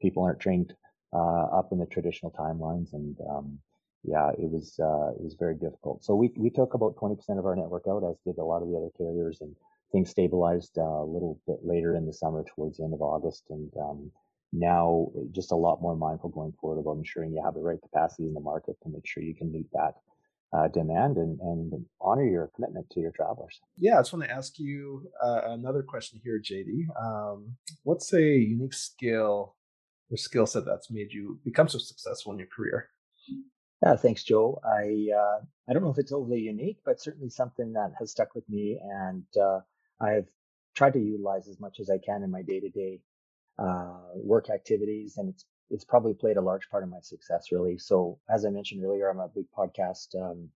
people 0.00 0.22
aren't 0.22 0.40
trained 0.40 0.74
uh, 1.12 1.44
up 1.44 1.72
in 1.72 1.78
the 1.78 1.86
traditional 1.86 2.32
timelines. 2.32 2.94
And 2.94 3.16
um, 3.28 3.58
yeah, 4.04 4.30
it 4.30 4.50
was 4.50 4.78
uh, 4.80 5.12
it 5.14 5.22
was 5.22 5.36
very 5.38 5.54
difficult. 5.54 6.02
So 6.04 6.14
we 6.14 6.32
we 6.36 6.50
took 6.50 6.74
about 6.74 6.96
20% 6.96 7.38
of 7.38 7.46
our 7.46 7.54
network 7.54 7.84
out, 7.88 8.02
as 8.04 8.16
did 8.26 8.38
a 8.38 8.44
lot 8.44 8.62
of 8.62 8.68
the 8.68 8.76
other 8.76 8.90
carriers, 8.96 9.40
and 9.40 9.54
things 9.92 10.10
stabilized 10.10 10.78
uh, 10.78 10.82
a 10.82 11.04
little 11.04 11.38
bit 11.46 11.60
later 11.62 11.94
in 11.96 12.06
the 12.06 12.12
summer, 12.12 12.44
towards 12.44 12.78
the 12.78 12.84
end 12.84 12.94
of 12.94 13.02
August, 13.02 13.44
and 13.50 13.70
um, 13.78 14.10
now 14.52 15.08
just 15.30 15.52
a 15.52 15.56
lot 15.56 15.80
more 15.80 15.96
mindful 15.96 16.30
going 16.30 16.52
forward 16.60 16.80
about 16.80 16.98
ensuring 16.98 17.32
you 17.32 17.42
have 17.44 17.54
the 17.54 17.60
right 17.60 17.80
capacity 17.80 18.24
in 18.24 18.34
the 18.34 18.40
market 18.40 18.76
to 18.82 18.88
make 18.90 19.06
sure 19.06 19.22
you 19.22 19.34
can 19.34 19.50
meet 19.50 19.66
that 19.72 19.94
uh, 20.52 20.68
demand 20.68 21.16
and, 21.16 21.40
and 21.40 21.72
honor 22.00 22.24
your 22.24 22.50
commitment 22.54 22.88
to 22.90 23.00
your 23.00 23.12
travelers. 23.12 23.60
Yeah, 23.78 23.94
I 23.94 24.00
just 24.00 24.12
want 24.12 24.24
to 24.26 24.30
ask 24.30 24.58
you 24.58 25.08
uh, 25.22 25.40
another 25.46 25.82
question 25.82 26.20
here, 26.22 26.40
JD. 26.40 26.84
Um, 27.02 27.56
what's 27.84 28.12
a 28.12 28.20
unique 28.20 28.74
skill 28.74 29.56
or 30.10 30.16
skill 30.16 30.46
set 30.46 30.66
that's 30.66 30.90
made 30.90 31.12
you 31.12 31.40
become 31.44 31.68
so 31.68 31.78
successful 31.78 32.32
in 32.32 32.38
your 32.38 32.48
career? 32.54 32.90
Yeah, 33.82 33.96
thanks, 33.96 34.22
Joe. 34.22 34.60
I 34.64 35.08
uh, 35.16 35.40
I 35.68 35.72
don't 35.72 35.82
know 35.82 35.90
if 35.90 35.98
it's 35.98 36.12
overly 36.12 36.40
unique, 36.40 36.78
but 36.84 37.00
certainly 37.00 37.30
something 37.30 37.72
that 37.72 37.92
has 37.98 38.12
stuck 38.12 38.34
with 38.34 38.48
me, 38.48 38.78
and 38.80 39.24
uh, 39.42 39.60
I've 40.00 40.28
tried 40.74 40.92
to 40.92 41.00
utilize 41.00 41.48
as 41.48 41.58
much 41.58 41.80
as 41.80 41.90
I 41.90 41.98
can 41.98 42.22
in 42.22 42.30
my 42.30 42.42
day 42.42 42.60
to 42.60 42.68
day 42.68 43.00
work 44.14 44.50
activities, 44.50 45.16
and 45.16 45.28
it's 45.30 45.44
it's 45.70 45.84
probably 45.84 46.12
played 46.12 46.36
a 46.36 46.42
large 46.42 46.68
part 46.70 46.84
in 46.84 46.90
my 46.90 47.00
success, 47.00 47.46
really. 47.50 47.78
So, 47.78 48.18
as 48.28 48.44
I 48.44 48.50
mentioned 48.50 48.84
earlier, 48.84 49.08
I'm 49.08 49.20
a 49.20 49.28
big 49.28 49.46
podcast 49.56 50.08
um, 50.20 50.50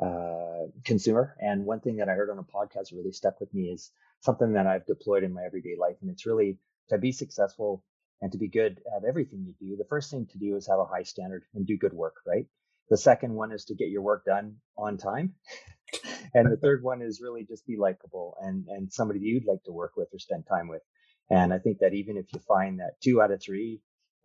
uh, 0.00 0.66
consumer, 0.84 1.36
and 1.40 1.64
one 1.64 1.80
thing 1.80 1.96
that 1.96 2.08
I 2.08 2.12
heard 2.12 2.30
on 2.30 2.38
a 2.38 2.42
podcast 2.42 2.92
really 2.92 3.12
stuck 3.12 3.40
with 3.40 3.52
me 3.52 3.64
is 3.64 3.90
something 4.20 4.52
that 4.52 4.66
I've 4.66 4.86
deployed 4.86 5.24
in 5.24 5.34
my 5.34 5.44
everyday 5.44 5.76
life, 5.78 5.96
and 6.00 6.10
it's 6.10 6.26
really 6.26 6.58
to 6.90 6.98
be 6.98 7.12
successful 7.12 7.82
and 8.22 8.30
to 8.32 8.38
be 8.38 8.48
good 8.48 8.80
at 8.96 9.04
everything 9.04 9.44
you 9.44 9.54
do, 9.60 9.76
the 9.76 9.84
first 9.84 10.10
thing 10.10 10.26
to 10.30 10.38
do 10.38 10.56
is 10.56 10.68
have 10.68 10.78
a 10.78 10.84
high 10.84 11.02
standard 11.02 11.44
and 11.54 11.66
do 11.66 11.76
good 11.76 11.92
work, 11.92 12.14
right? 12.24 12.46
The 12.88 12.96
second 12.96 13.34
one 13.34 13.52
is 13.52 13.64
to 13.66 13.74
get 13.74 13.88
your 13.88 14.02
work 14.02 14.24
done 14.24 14.56
on 14.78 14.96
time. 14.96 15.34
and 16.34 16.50
the 16.50 16.56
third 16.56 16.82
one 16.84 17.02
is 17.02 17.20
really 17.20 17.44
just 17.44 17.66
be 17.66 17.76
likable 17.76 18.36
and, 18.40 18.66
and 18.68 18.92
somebody 18.92 19.20
you'd 19.20 19.44
like 19.44 19.64
to 19.64 19.72
work 19.72 19.92
with 19.96 20.08
or 20.12 20.20
spend 20.20 20.44
time 20.48 20.68
with. 20.68 20.82
And 21.32 21.54
I 21.54 21.58
think 21.58 21.78
that 21.78 21.94
even 21.94 22.18
if 22.18 22.26
you 22.34 22.40
find 22.40 22.78
that 22.80 23.00
two 23.02 23.22
out 23.22 23.30
of 23.30 23.42
three, 23.42 23.80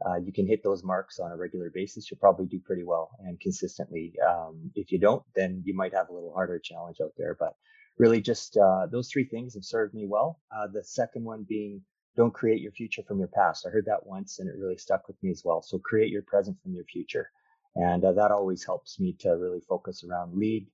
uh, 0.06 0.18
you 0.18 0.34
can 0.34 0.46
hit 0.46 0.62
those 0.62 0.84
marks 0.84 1.20
on 1.20 1.32
a 1.32 1.38
regular 1.38 1.72
basis, 1.74 2.12
you'll 2.12 2.20
probably 2.20 2.48
do 2.48 2.60
pretty 2.60 2.84
well 2.84 3.12
and 3.20 3.40
consistently. 3.40 4.14
Um, 4.28 4.72
if 4.76 4.92
you 4.92 5.00
don't, 5.00 5.24
then 5.34 5.64
you 5.66 5.74
might 5.74 5.94
have 5.94 6.10
a 6.10 6.14
little 6.14 6.34
harder 6.34 6.60
challenge 6.60 6.98
out 7.02 7.14
there. 7.18 7.38
But 7.40 7.56
really, 7.98 8.20
just 8.20 8.58
uh, 8.58 8.88
those 8.92 9.10
three 9.10 9.24
things 9.24 9.54
have 9.54 9.64
served 9.64 9.94
me 9.94 10.06
well. 10.06 10.42
Uh, 10.52 10.68
the 10.72 10.84
second 10.84 11.24
one 11.24 11.46
being 11.48 11.82
don't 12.18 12.34
create 12.34 12.62
your 12.62 12.74
future 12.74 13.04
from 13.08 13.20
your 13.20 13.30
past. 13.30 13.66
I 13.66 13.70
heard 13.70 13.86
that 13.86 14.06
once 14.06 14.40
and 14.40 14.50
it 14.50 14.60
really 14.60 14.78
stuck 14.78 15.08
with 15.08 15.16
me 15.24 15.32
as 15.32 15.44
well. 15.46 15.62
So 15.62 15.80
create 15.80 16.12
your 16.12 16.24
present 16.24 16.58
from 16.62 16.74
your 16.74 16.86
future. 16.86 17.30
And 17.76 18.04
uh, 18.04 18.12
that 18.14 18.32
always 18.32 18.66
helps 18.66 19.00
me 19.00 19.16
to 19.20 19.30
really 19.30 19.62
focus 19.70 20.04
around 20.04 20.36
lead 20.36 20.68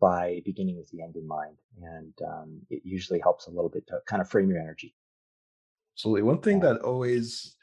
by 0.00 0.40
beginning 0.44 0.78
with 0.78 0.90
the 0.90 1.02
end 1.02 1.14
in 1.16 1.28
mind. 1.28 1.58
And 1.82 2.14
um, 2.26 2.62
it 2.70 2.82
usually 2.84 3.20
helps 3.20 3.46
a 3.46 3.50
little 3.50 3.68
bit 3.68 3.86
to 3.88 4.00
kind 4.08 4.20
of 4.20 4.28
frame 4.28 4.48
your 4.48 4.58
energy. 4.58 4.94
Absolutely. 5.96 6.22
One 6.22 6.40
thing 6.42 6.60
that 6.60 6.80
always, 6.80 7.56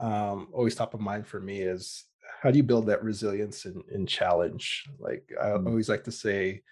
um, 0.00 0.48
always 0.52 0.74
top 0.74 0.92
of 0.92 1.00
mind 1.00 1.26
for 1.26 1.40
me 1.40 1.60
is 1.60 2.04
how 2.42 2.50
do 2.50 2.58
you 2.58 2.62
build 2.62 2.86
that 2.86 3.02
resilience 3.02 3.64
and, 3.64 3.82
and 3.90 4.06
challenge? 4.06 4.84
Like 4.98 5.30
I 5.40 5.46
mm-hmm. 5.46 5.66
always 5.66 5.88
like 5.88 6.04
to 6.04 6.12
say, 6.12 6.62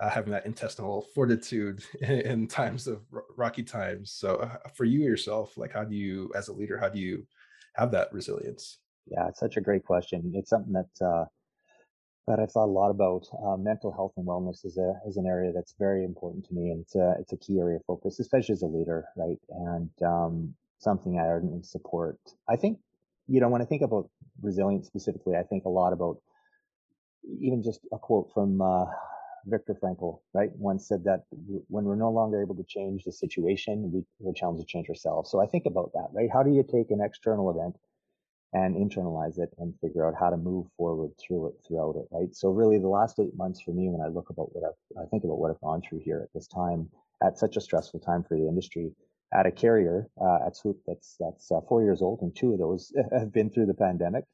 uh, 0.00 0.08
having 0.08 0.32
that 0.32 0.46
intestinal 0.46 1.06
fortitude 1.14 1.82
in, 2.00 2.20
in 2.20 2.46
times 2.46 2.86
of 2.86 3.02
r- 3.12 3.24
rocky 3.36 3.64
times. 3.64 4.12
So 4.12 4.36
uh, 4.36 4.68
for 4.74 4.84
you 4.84 5.00
yourself, 5.00 5.56
like 5.56 5.72
how 5.72 5.84
do 5.84 5.96
you, 5.96 6.30
as 6.36 6.46
a 6.46 6.52
leader, 6.52 6.78
how 6.78 6.88
do 6.88 7.00
you 7.00 7.26
have 7.74 7.90
that 7.90 8.12
resilience? 8.12 8.78
Yeah, 9.06 9.28
it's 9.28 9.40
such 9.40 9.56
a 9.56 9.60
great 9.60 9.84
question. 9.84 10.32
It's 10.34 10.50
something 10.50 10.72
that 10.72 11.04
uh, 11.04 11.24
that 12.26 12.38
I've 12.38 12.52
thought 12.52 12.66
a 12.66 12.78
lot 12.80 12.90
about. 12.90 13.26
Uh, 13.44 13.56
mental 13.56 13.92
health 13.92 14.12
and 14.16 14.26
wellness 14.26 14.64
as 14.64 14.78
a 14.78 14.94
is 15.06 15.16
an 15.16 15.26
area 15.26 15.52
that's 15.52 15.74
very 15.78 16.04
important 16.04 16.46
to 16.46 16.54
me, 16.54 16.70
and 16.70 16.80
it's 16.80 16.94
a 16.94 17.16
it's 17.18 17.32
a 17.32 17.36
key 17.36 17.58
area 17.58 17.76
of 17.76 17.84
focus, 17.84 18.20
especially 18.20 18.52
as 18.52 18.62
a 18.62 18.66
leader, 18.66 19.04
right? 19.16 19.38
And 19.50 19.90
um, 20.04 20.54
something 20.78 21.18
I 21.18 21.26
ardently 21.26 21.62
support. 21.62 22.18
I 22.48 22.56
think, 22.56 22.78
you 23.28 23.40
know, 23.40 23.48
when 23.48 23.62
I 23.62 23.64
think 23.64 23.82
about 23.82 24.10
resilience 24.40 24.86
specifically, 24.86 25.36
I 25.36 25.42
think 25.42 25.64
a 25.64 25.68
lot 25.68 25.92
about 25.92 26.18
even 27.40 27.62
just 27.62 27.80
a 27.92 27.98
quote 27.98 28.30
from 28.34 28.60
uh, 28.60 28.86
Viktor 29.46 29.76
Frankl, 29.80 30.20
right? 30.34 30.50
Once 30.56 30.88
said 30.88 31.04
that 31.04 31.22
when 31.68 31.84
we're 31.84 31.96
no 31.96 32.10
longer 32.10 32.42
able 32.42 32.56
to 32.56 32.64
change 32.64 33.04
the 33.04 33.12
situation, 33.12 33.92
we, 33.92 34.04
we're 34.18 34.32
challenged 34.32 34.60
to 34.60 34.66
change 34.66 34.88
ourselves. 34.88 35.30
So 35.30 35.40
I 35.40 35.46
think 35.46 35.66
about 35.66 35.92
that, 35.94 36.08
right? 36.12 36.28
How 36.32 36.42
do 36.42 36.50
you 36.50 36.64
take 36.64 36.90
an 36.90 37.00
external 37.00 37.50
event 37.50 37.76
and 38.52 38.76
internalize 38.76 39.38
it 39.38 39.50
and 39.58 39.74
figure 39.80 40.06
out 40.06 40.14
how 40.18 40.28
to 40.28 40.36
move 40.36 40.66
forward 40.76 41.10
through 41.18 41.48
it 41.48 41.54
throughout 41.66 41.96
it, 41.96 42.06
right? 42.10 42.34
So 42.34 42.50
really 42.50 42.78
the 42.78 42.88
last 42.88 43.18
eight 43.18 43.36
months 43.36 43.62
for 43.62 43.70
me, 43.70 43.88
when 43.88 44.04
I 44.04 44.08
look 44.08 44.28
about 44.30 44.54
what 44.54 44.64
I've, 44.64 45.04
I 45.04 45.08
think 45.08 45.24
about 45.24 45.38
what 45.38 45.50
I've 45.50 45.60
gone 45.60 45.80
through 45.80 46.00
here 46.04 46.20
at 46.22 46.32
this 46.34 46.46
time, 46.48 46.90
at 47.24 47.38
such 47.38 47.56
a 47.56 47.60
stressful 47.60 48.00
time 48.00 48.24
for 48.24 48.36
the 48.36 48.46
industry, 48.46 48.92
at 49.32 49.46
a 49.46 49.50
carrier, 49.50 50.08
uh, 50.20 50.46
at 50.46 50.56
Swoop 50.56 50.78
that's, 50.86 51.16
that's 51.18 51.50
uh, 51.50 51.60
four 51.66 51.82
years 51.82 52.02
old 52.02 52.20
and 52.20 52.36
two 52.36 52.52
of 52.52 52.58
those 52.58 52.92
have 53.12 53.32
been 53.32 53.48
through 53.48 53.66
the 53.66 53.74
pandemic. 53.74 54.24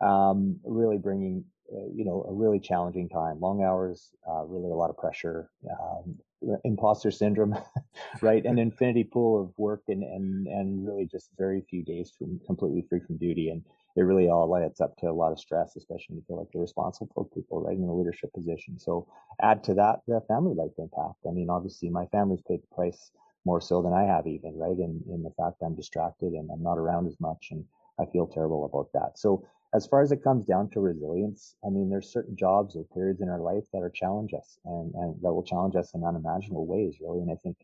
Um, 0.00 0.60
really 0.64 0.96
bringing, 0.96 1.44
uh, 1.70 1.90
you 1.92 2.04
know, 2.04 2.24
a 2.26 2.32
really 2.32 2.60
challenging 2.60 3.08
time, 3.08 3.40
long 3.40 3.62
hours, 3.62 4.10
uh, 4.30 4.44
really 4.44 4.70
a 4.70 4.76
lot 4.76 4.90
of 4.90 4.96
pressure, 4.96 5.50
um, 5.68 6.16
imposter 6.64 7.10
syndrome, 7.10 7.56
right? 8.20 8.44
An 8.44 8.58
infinity 8.58 9.04
pool 9.04 9.42
of 9.42 9.58
work 9.58 9.82
and, 9.88 10.02
and, 10.02 10.46
and 10.46 10.86
really 10.86 11.06
just 11.06 11.30
very 11.36 11.62
few 11.68 11.84
days 11.84 12.12
from 12.16 12.40
completely 12.46 12.84
free 12.88 13.00
from 13.00 13.16
duty. 13.16 13.50
And 13.50 13.62
it 13.96 14.02
really 14.02 14.28
all 14.28 14.56
adds 14.56 14.80
up 14.80 14.96
to 14.98 15.06
a 15.06 15.12
lot 15.12 15.32
of 15.32 15.40
stress, 15.40 15.76
especially 15.76 16.06
when 16.10 16.16
you 16.18 16.24
feel 16.28 16.38
like 16.38 16.48
you're 16.54 16.62
responsible 16.62 17.30
people, 17.34 17.60
right? 17.60 17.76
In 17.76 17.84
a 17.84 17.94
leadership 17.94 18.32
position. 18.32 18.78
So 18.78 19.06
add 19.42 19.64
to 19.64 19.74
that 19.74 20.00
the 20.06 20.20
family 20.28 20.54
life 20.54 20.72
impact. 20.78 21.26
I 21.26 21.32
mean, 21.32 21.50
obviously 21.50 21.88
my 21.88 22.06
family's 22.06 22.42
paid 22.46 22.62
the 22.62 22.74
price 22.74 23.10
more 23.44 23.60
so 23.60 23.82
than 23.82 23.92
I 23.92 24.04
have 24.04 24.26
even, 24.26 24.56
right? 24.56 24.78
In, 24.78 25.02
in 25.08 25.22
the 25.22 25.32
fact 25.36 25.62
I'm 25.62 25.74
distracted 25.74 26.32
and 26.32 26.50
I'm 26.52 26.62
not 26.62 26.78
around 26.78 27.06
as 27.06 27.18
much 27.20 27.48
and 27.50 27.64
I 27.98 28.06
feel 28.06 28.26
terrible 28.26 28.64
about 28.64 28.90
that. 28.94 29.18
So 29.18 29.44
as 29.74 29.86
far 29.86 30.02
as 30.02 30.12
it 30.12 30.24
comes 30.24 30.44
down 30.46 30.70
to 30.70 30.80
resilience, 30.80 31.56
I 31.64 31.68
mean, 31.68 31.90
there's 31.90 32.12
certain 32.12 32.36
jobs 32.36 32.76
or 32.76 32.84
periods 32.94 33.20
in 33.20 33.28
our 33.28 33.40
life 33.40 33.64
that 33.72 33.82
are 33.82 33.90
challenge 33.90 34.32
us 34.34 34.58
and, 34.64 34.94
and 34.94 35.14
that 35.22 35.32
will 35.32 35.42
challenge 35.42 35.76
us 35.76 35.94
in 35.94 36.04
unimaginable 36.04 36.66
ways, 36.66 36.96
really. 37.00 37.20
And 37.20 37.30
I 37.30 37.36
think 37.36 37.56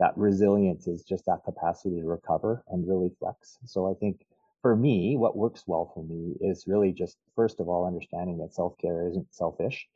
that 0.00 0.16
resilience 0.16 0.88
is 0.88 1.04
just 1.04 1.26
that 1.26 1.44
capacity 1.44 2.00
to 2.00 2.06
recover 2.06 2.64
and 2.68 2.88
really 2.88 3.12
flex. 3.20 3.58
So 3.64 3.88
I 3.88 3.94
think 3.94 4.26
for 4.62 4.74
me, 4.74 5.16
what 5.16 5.36
works 5.36 5.64
well 5.66 5.92
for 5.94 6.02
me 6.02 6.34
is 6.40 6.64
really 6.66 6.92
just, 6.92 7.18
first 7.36 7.60
of 7.60 7.68
all, 7.68 7.86
understanding 7.86 8.38
that 8.38 8.54
self 8.54 8.76
care 8.78 9.06
isn't 9.08 9.32
selfish, 9.32 9.86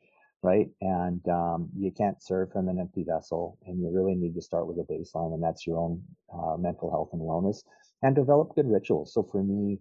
right? 0.43 0.69
And 0.81 1.27
um, 1.27 1.69
you 1.77 1.91
can't 1.91 2.21
serve 2.23 2.51
from 2.51 2.69
an 2.69 2.79
empty 2.79 3.03
vessel, 3.03 3.57
and 3.65 3.79
you 3.81 3.89
really 3.91 4.15
need 4.15 4.35
to 4.35 4.41
start 4.41 4.67
with 4.67 4.77
a 4.77 4.83
baseline, 4.91 5.33
and 5.33 5.43
that's 5.43 5.67
your 5.67 5.77
own 5.77 6.01
uh, 6.33 6.55
mental 6.57 6.89
health 6.89 7.09
and 7.13 7.21
wellness, 7.21 7.63
and 8.03 8.15
develop 8.15 8.55
good 8.55 8.69
rituals. 8.69 9.13
So 9.13 9.23
for 9.23 9.43
me, 9.43 9.79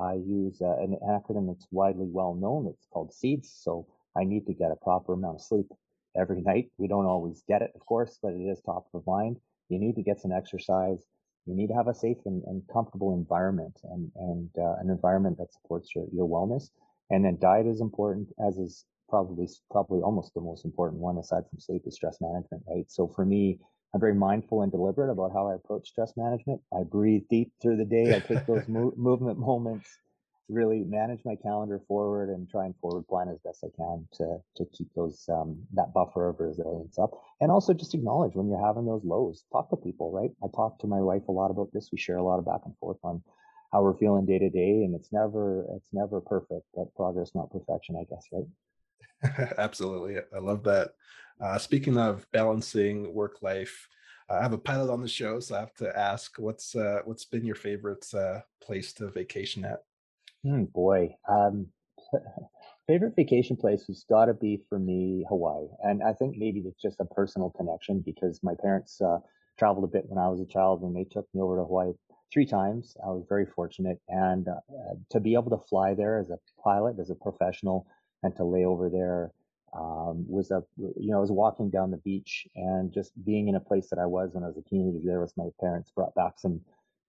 I 0.00 0.14
use 0.14 0.60
uh, 0.60 0.76
an 0.78 0.96
acronym 1.08 1.46
that's 1.48 1.66
widely 1.70 2.06
well 2.08 2.34
known. 2.34 2.66
It's 2.66 2.86
called 2.92 3.12
SEEDS. 3.12 3.50
So 3.62 3.86
I 4.16 4.24
need 4.24 4.46
to 4.46 4.54
get 4.54 4.70
a 4.70 4.76
proper 4.76 5.14
amount 5.14 5.36
of 5.36 5.42
sleep 5.42 5.66
every 6.16 6.40
night. 6.40 6.70
We 6.78 6.88
don't 6.88 7.06
always 7.06 7.42
get 7.46 7.62
it, 7.62 7.72
of 7.74 7.84
course, 7.86 8.18
but 8.22 8.32
it 8.32 8.42
is 8.42 8.60
top 8.60 8.86
of 8.94 9.06
mind. 9.06 9.36
You 9.68 9.78
need 9.78 9.96
to 9.96 10.02
get 10.02 10.20
some 10.20 10.32
exercise. 10.32 11.04
You 11.46 11.54
need 11.54 11.68
to 11.68 11.74
have 11.74 11.88
a 11.88 11.94
safe 11.94 12.18
and, 12.24 12.42
and 12.44 12.62
comfortable 12.72 13.14
environment 13.14 13.78
and, 13.84 14.10
and 14.16 14.50
uh, 14.58 14.76
an 14.80 14.90
environment 14.90 15.38
that 15.38 15.52
supports 15.52 15.94
your, 15.94 16.06
your 16.12 16.28
wellness. 16.28 16.70
And 17.10 17.24
then 17.24 17.38
diet 17.40 17.66
is 17.66 17.80
important, 17.80 18.28
as 18.44 18.58
is 18.58 18.84
probably 19.08 19.48
probably 19.70 20.00
almost 20.00 20.34
the 20.34 20.40
most 20.40 20.64
important 20.64 21.00
one 21.00 21.18
aside 21.18 21.44
from 21.48 21.60
sleep 21.60 21.82
is 21.86 21.94
stress 21.94 22.18
management, 22.20 22.64
right? 22.68 22.90
So 22.90 23.06
for 23.14 23.24
me, 23.24 23.60
I'm 23.96 24.00
very 24.00 24.14
mindful 24.14 24.60
and 24.60 24.70
deliberate 24.70 25.10
about 25.10 25.32
how 25.32 25.48
I 25.48 25.54
approach 25.54 25.88
stress 25.88 26.12
management. 26.18 26.60
I 26.70 26.82
breathe 26.82 27.22
deep 27.30 27.50
through 27.62 27.78
the 27.78 27.86
day. 27.86 28.14
I 28.14 28.18
take 28.18 28.46
those 28.46 28.60
mo- 28.68 28.92
movement 28.94 29.38
moments, 29.38 29.88
to 30.48 30.52
really 30.52 30.80
manage 30.80 31.20
my 31.24 31.34
calendar 31.34 31.80
forward 31.88 32.28
and 32.28 32.46
try 32.46 32.66
and 32.66 32.74
forward 32.76 33.08
plan 33.08 33.30
as 33.30 33.38
best 33.42 33.64
I 33.64 33.74
can 33.74 34.06
to, 34.18 34.36
to 34.56 34.66
keep 34.76 34.88
those, 34.94 35.24
um, 35.30 35.62
that 35.72 35.94
buffer 35.94 36.28
of 36.28 36.38
resilience 36.38 36.98
up. 36.98 37.12
And 37.40 37.50
also 37.50 37.72
just 37.72 37.94
acknowledge 37.94 38.34
when 38.34 38.50
you're 38.50 38.62
having 38.62 38.84
those 38.84 39.02
lows, 39.02 39.44
talk 39.50 39.70
to 39.70 39.76
people, 39.76 40.12
right? 40.12 40.30
I 40.44 40.48
talk 40.54 40.78
to 40.80 40.86
my 40.86 41.00
wife 41.00 41.26
a 41.28 41.32
lot 41.32 41.50
about 41.50 41.72
this. 41.72 41.88
We 41.90 41.96
share 41.96 42.18
a 42.18 42.22
lot 42.22 42.38
of 42.38 42.44
back 42.44 42.60
and 42.66 42.76
forth 42.76 42.98
on 43.02 43.22
how 43.72 43.82
we're 43.82 43.96
feeling 43.96 44.26
day 44.26 44.38
to 44.38 44.50
day. 44.50 44.84
And 44.84 44.94
it's 44.94 45.10
never, 45.10 45.64
it's 45.74 45.88
never 45.94 46.20
perfect, 46.20 46.66
but 46.74 46.94
progress, 46.96 47.30
not 47.34 47.50
perfection, 47.50 47.96
I 47.96 48.04
guess, 48.04 48.26
right? 48.30 49.54
Absolutely. 49.58 50.18
I 50.18 50.38
love 50.38 50.64
that. 50.64 50.90
Uh, 51.40 51.58
speaking 51.58 51.98
of 51.98 52.26
balancing 52.32 53.12
work 53.12 53.42
life, 53.42 53.88
I 54.28 54.42
have 54.42 54.52
a 54.52 54.58
pilot 54.58 54.92
on 54.92 55.02
the 55.02 55.08
show, 55.08 55.38
so 55.38 55.54
I 55.54 55.60
have 55.60 55.74
to 55.74 55.96
ask, 55.96 56.36
what's 56.38 56.74
uh, 56.74 57.00
what's 57.04 57.24
been 57.24 57.44
your 57.44 57.54
favorite 57.54 58.06
uh, 58.14 58.40
place 58.60 58.92
to 58.94 59.08
vacation 59.08 59.64
at? 59.64 59.82
Hmm, 60.42 60.64
boy, 60.64 61.14
um, 61.28 61.66
favorite 62.88 63.14
vacation 63.14 63.56
place 63.56 63.84
has 63.86 64.04
got 64.08 64.26
to 64.26 64.34
be 64.34 64.62
for 64.68 64.78
me 64.78 65.24
Hawaii, 65.28 65.66
and 65.82 66.02
I 66.02 66.12
think 66.12 66.36
maybe 66.36 66.60
it's 66.60 66.80
just 66.80 67.00
a 67.00 67.04
personal 67.04 67.50
connection 67.50 68.00
because 68.00 68.40
my 68.42 68.54
parents 68.60 69.00
uh, 69.00 69.18
traveled 69.58 69.84
a 69.84 69.92
bit 69.92 70.04
when 70.08 70.18
I 70.18 70.28
was 70.28 70.40
a 70.40 70.46
child, 70.46 70.82
and 70.82 70.96
they 70.96 71.04
took 71.04 71.28
me 71.34 71.40
over 71.40 71.56
to 71.56 71.64
Hawaii 71.64 71.92
three 72.32 72.46
times. 72.46 72.96
I 73.04 73.10
was 73.10 73.24
very 73.28 73.46
fortunate, 73.46 74.00
and 74.08 74.48
uh, 74.48 74.94
to 75.10 75.20
be 75.20 75.34
able 75.34 75.50
to 75.50 75.64
fly 75.68 75.94
there 75.94 76.18
as 76.18 76.30
a 76.30 76.38
pilot, 76.64 76.96
as 76.98 77.10
a 77.10 77.14
professional, 77.14 77.86
and 78.22 78.34
to 78.36 78.44
lay 78.44 78.64
over 78.64 78.88
there 78.88 79.30
um, 79.78 80.24
was 80.28 80.50
a 80.50 80.62
you 80.78 81.10
know 81.10 81.18
I 81.18 81.20
was 81.20 81.30
walking 81.30 81.70
down 81.70 81.90
the 81.90 81.98
beach 81.98 82.46
and 82.54 82.92
just 82.92 83.12
being 83.24 83.48
in 83.48 83.56
a 83.56 83.60
place 83.60 83.88
that 83.90 83.98
I 83.98 84.06
was 84.06 84.30
when 84.32 84.44
I 84.44 84.48
was 84.48 84.56
a 84.56 84.68
teenager 84.68 85.00
there 85.04 85.20
with 85.20 85.36
my 85.36 85.48
parents 85.60 85.90
brought 85.90 86.14
back 86.14 86.34
some 86.38 86.60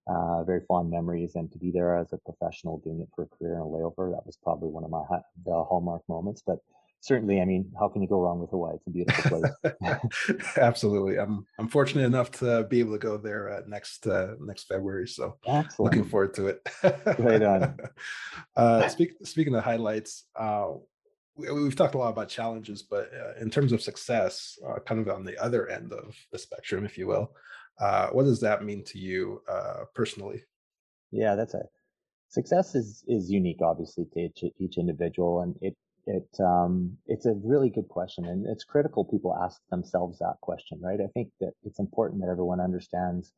uh, 0.08 0.42
very 0.44 0.60
fond 0.66 0.90
memories 0.90 1.32
and 1.34 1.50
to 1.52 1.58
be 1.58 1.70
there 1.70 1.96
as 1.96 2.12
a 2.12 2.18
professional 2.18 2.78
doing 2.78 3.00
it 3.00 3.08
for 3.14 3.22
a 3.24 3.36
career 3.36 3.54
and 3.54 3.62
a 3.62 3.66
layover 3.66 4.10
that 4.12 4.24
was 4.26 4.38
probably 4.42 4.70
one 4.70 4.84
of 4.84 4.90
my 4.90 5.02
the 5.44 5.64
hallmark 5.64 6.02
moments 6.08 6.42
but 6.46 6.58
certainly 7.00 7.40
I 7.40 7.44
mean 7.44 7.70
how 7.78 7.88
can 7.88 8.02
you 8.02 8.08
go 8.08 8.20
wrong 8.20 8.40
with 8.40 8.50
Hawaii? 8.50 8.74
It's 8.76 8.86
a 8.86 8.90
beautiful 8.90 9.40
place. 9.62 10.56
Absolutely. 10.56 11.18
I'm 11.18 11.46
I'm 11.58 11.68
fortunate 11.68 12.04
enough 12.04 12.30
to 12.32 12.64
be 12.64 12.80
able 12.80 12.92
to 12.92 12.98
go 12.98 13.16
there 13.16 13.50
uh, 13.50 13.60
next 13.66 14.06
uh, 14.06 14.34
next 14.40 14.64
February 14.64 15.06
so 15.06 15.36
Excellent. 15.46 15.78
looking 15.78 16.08
forward 16.08 16.34
to 16.34 16.48
it. 16.48 16.68
Right 17.18 17.42
on. 17.42 17.78
Uh, 18.56 18.88
speak, 18.88 19.12
speaking 19.22 19.54
of 19.54 19.62
highlights 19.62 20.24
uh, 20.34 20.66
we've 21.38 21.76
talked 21.76 21.94
a 21.94 21.98
lot 21.98 22.10
about 22.10 22.28
challenges, 22.28 22.82
but 22.82 23.10
uh, 23.14 23.40
in 23.40 23.50
terms 23.50 23.72
of 23.72 23.80
success, 23.80 24.58
uh, 24.68 24.80
kind 24.80 25.00
of 25.00 25.08
on 25.14 25.24
the 25.24 25.38
other 25.42 25.68
end 25.68 25.92
of 25.92 26.14
the 26.32 26.38
spectrum, 26.38 26.84
if 26.84 26.98
you 26.98 27.06
will, 27.06 27.32
uh, 27.80 28.08
what 28.08 28.24
does 28.24 28.40
that 28.40 28.64
mean 28.64 28.84
to 28.84 28.98
you 28.98 29.42
uh, 29.48 29.84
personally? 29.94 30.42
Yeah, 31.10 31.36
that's 31.36 31.54
a 31.54 31.62
success 32.28 32.74
is 32.74 33.04
is 33.06 33.30
unique, 33.30 33.62
obviously, 33.62 34.06
to 34.12 34.20
each, 34.20 34.44
each 34.58 34.78
individual, 34.78 35.42
and 35.42 35.56
it 35.60 35.76
it 36.06 36.28
um, 36.40 36.96
it's 37.06 37.26
a 37.26 37.34
really 37.44 37.70
good 37.70 37.88
question, 37.88 38.26
and 38.26 38.46
it's 38.46 38.64
critical 38.64 39.04
people 39.04 39.36
ask 39.42 39.60
themselves 39.70 40.18
that 40.18 40.36
question, 40.40 40.80
right? 40.82 41.00
I 41.00 41.08
think 41.14 41.30
that 41.40 41.52
it's 41.64 41.78
important 41.78 42.20
that 42.20 42.30
everyone 42.30 42.60
understands 42.60 43.32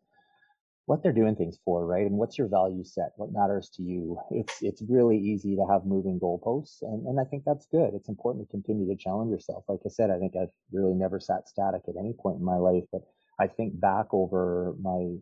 what 0.87 1.03
they're 1.03 1.13
doing 1.13 1.37
things 1.37 1.59
for, 1.65 1.87
right? 1.87 2.07
And 2.07 2.17
what's 2.17 2.39
your 2.39 2.49
value 2.49 2.85
set? 2.85 3.13
What 3.17 3.33
matters 3.33 3.71
to 3.77 3.83
you? 3.83 4.19
It's 4.31 4.63
it's 4.63 4.83
really 4.89 5.19
easy 5.19 5.57
to 5.57 5.67
have 5.71 5.85
moving 5.85 6.19
goalposts, 6.19 6.83
and 6.83 7.07
and 7.07 7.21
I 7.21 7.25
think 7.25 7.45
that's 7.45 7.67
good. 7.67 7.95
It's 7.95 8.09
important 8.09 8.47
to 8.47 8.51
continue 8.51 8.89
to 8.89 8.97
challenge 8.97 9.31
yourself. 9.31 9.65
Like 9.69 9.81
I 9.87 9.89
said, 9.89 10.11
I 10.11 10.19
think 10.19 10.35
I've 10.41 10.53
really 10.73 10.95
never 10.95 11.21
sat 11.21 11.49
static 11.49 11.83
at 11.89 11.97
any 11.99 12.13
point 12.13 12.39
in 12.39 12.45
my 12.45 12.57
life, 12.57 12.85
but 12.93 13.03
I 13.39 13.47
think 13.47 13.81
back 13.81 14.07
over 14.13 14.75
my 14.81 15.17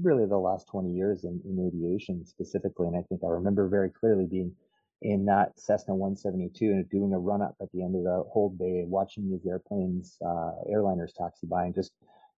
really 0.00 0.26
the 0.26 0.38
last 0.38 0.68
20 0.68 0.90
years 0.92 1.24
in, 1.24 1.40
in 1.44 1.66
aviation 1.66 2.24
specifically. 2.24 2.86
And 2.86 2.96
I 2.96 3.02
think 3.08 3.22
I 3.24 3.28
remember 3.28 3.68
very 3.68 3.90
clearly 3.90 4.26
being 4.26 4.54
in 5.02 5.24
that 5.26 5.58
Cessna 5.58 5.94
172 5.94 6.64
and 6.64 6.88
doing 6.90 7.12
a 7.12 7.18
run 7.18 7.42
up 7.42 7.56
at 7.60 7.68
the 7.72 7.82
end 7.82 7.96
of 7.96 8.04
the 8.04 8.22
hold 8.32 8.58
bay, 8.58 8.84
watching 8.86 9.30
these 9.30 9.46
airplanes, 9.46 10.18
uh, 10.24 10.52
airliners 10.70 11.12
taxi 11.16 11.46
by 11.46 11.64
and 11.64 11.74
just 11.74 11.92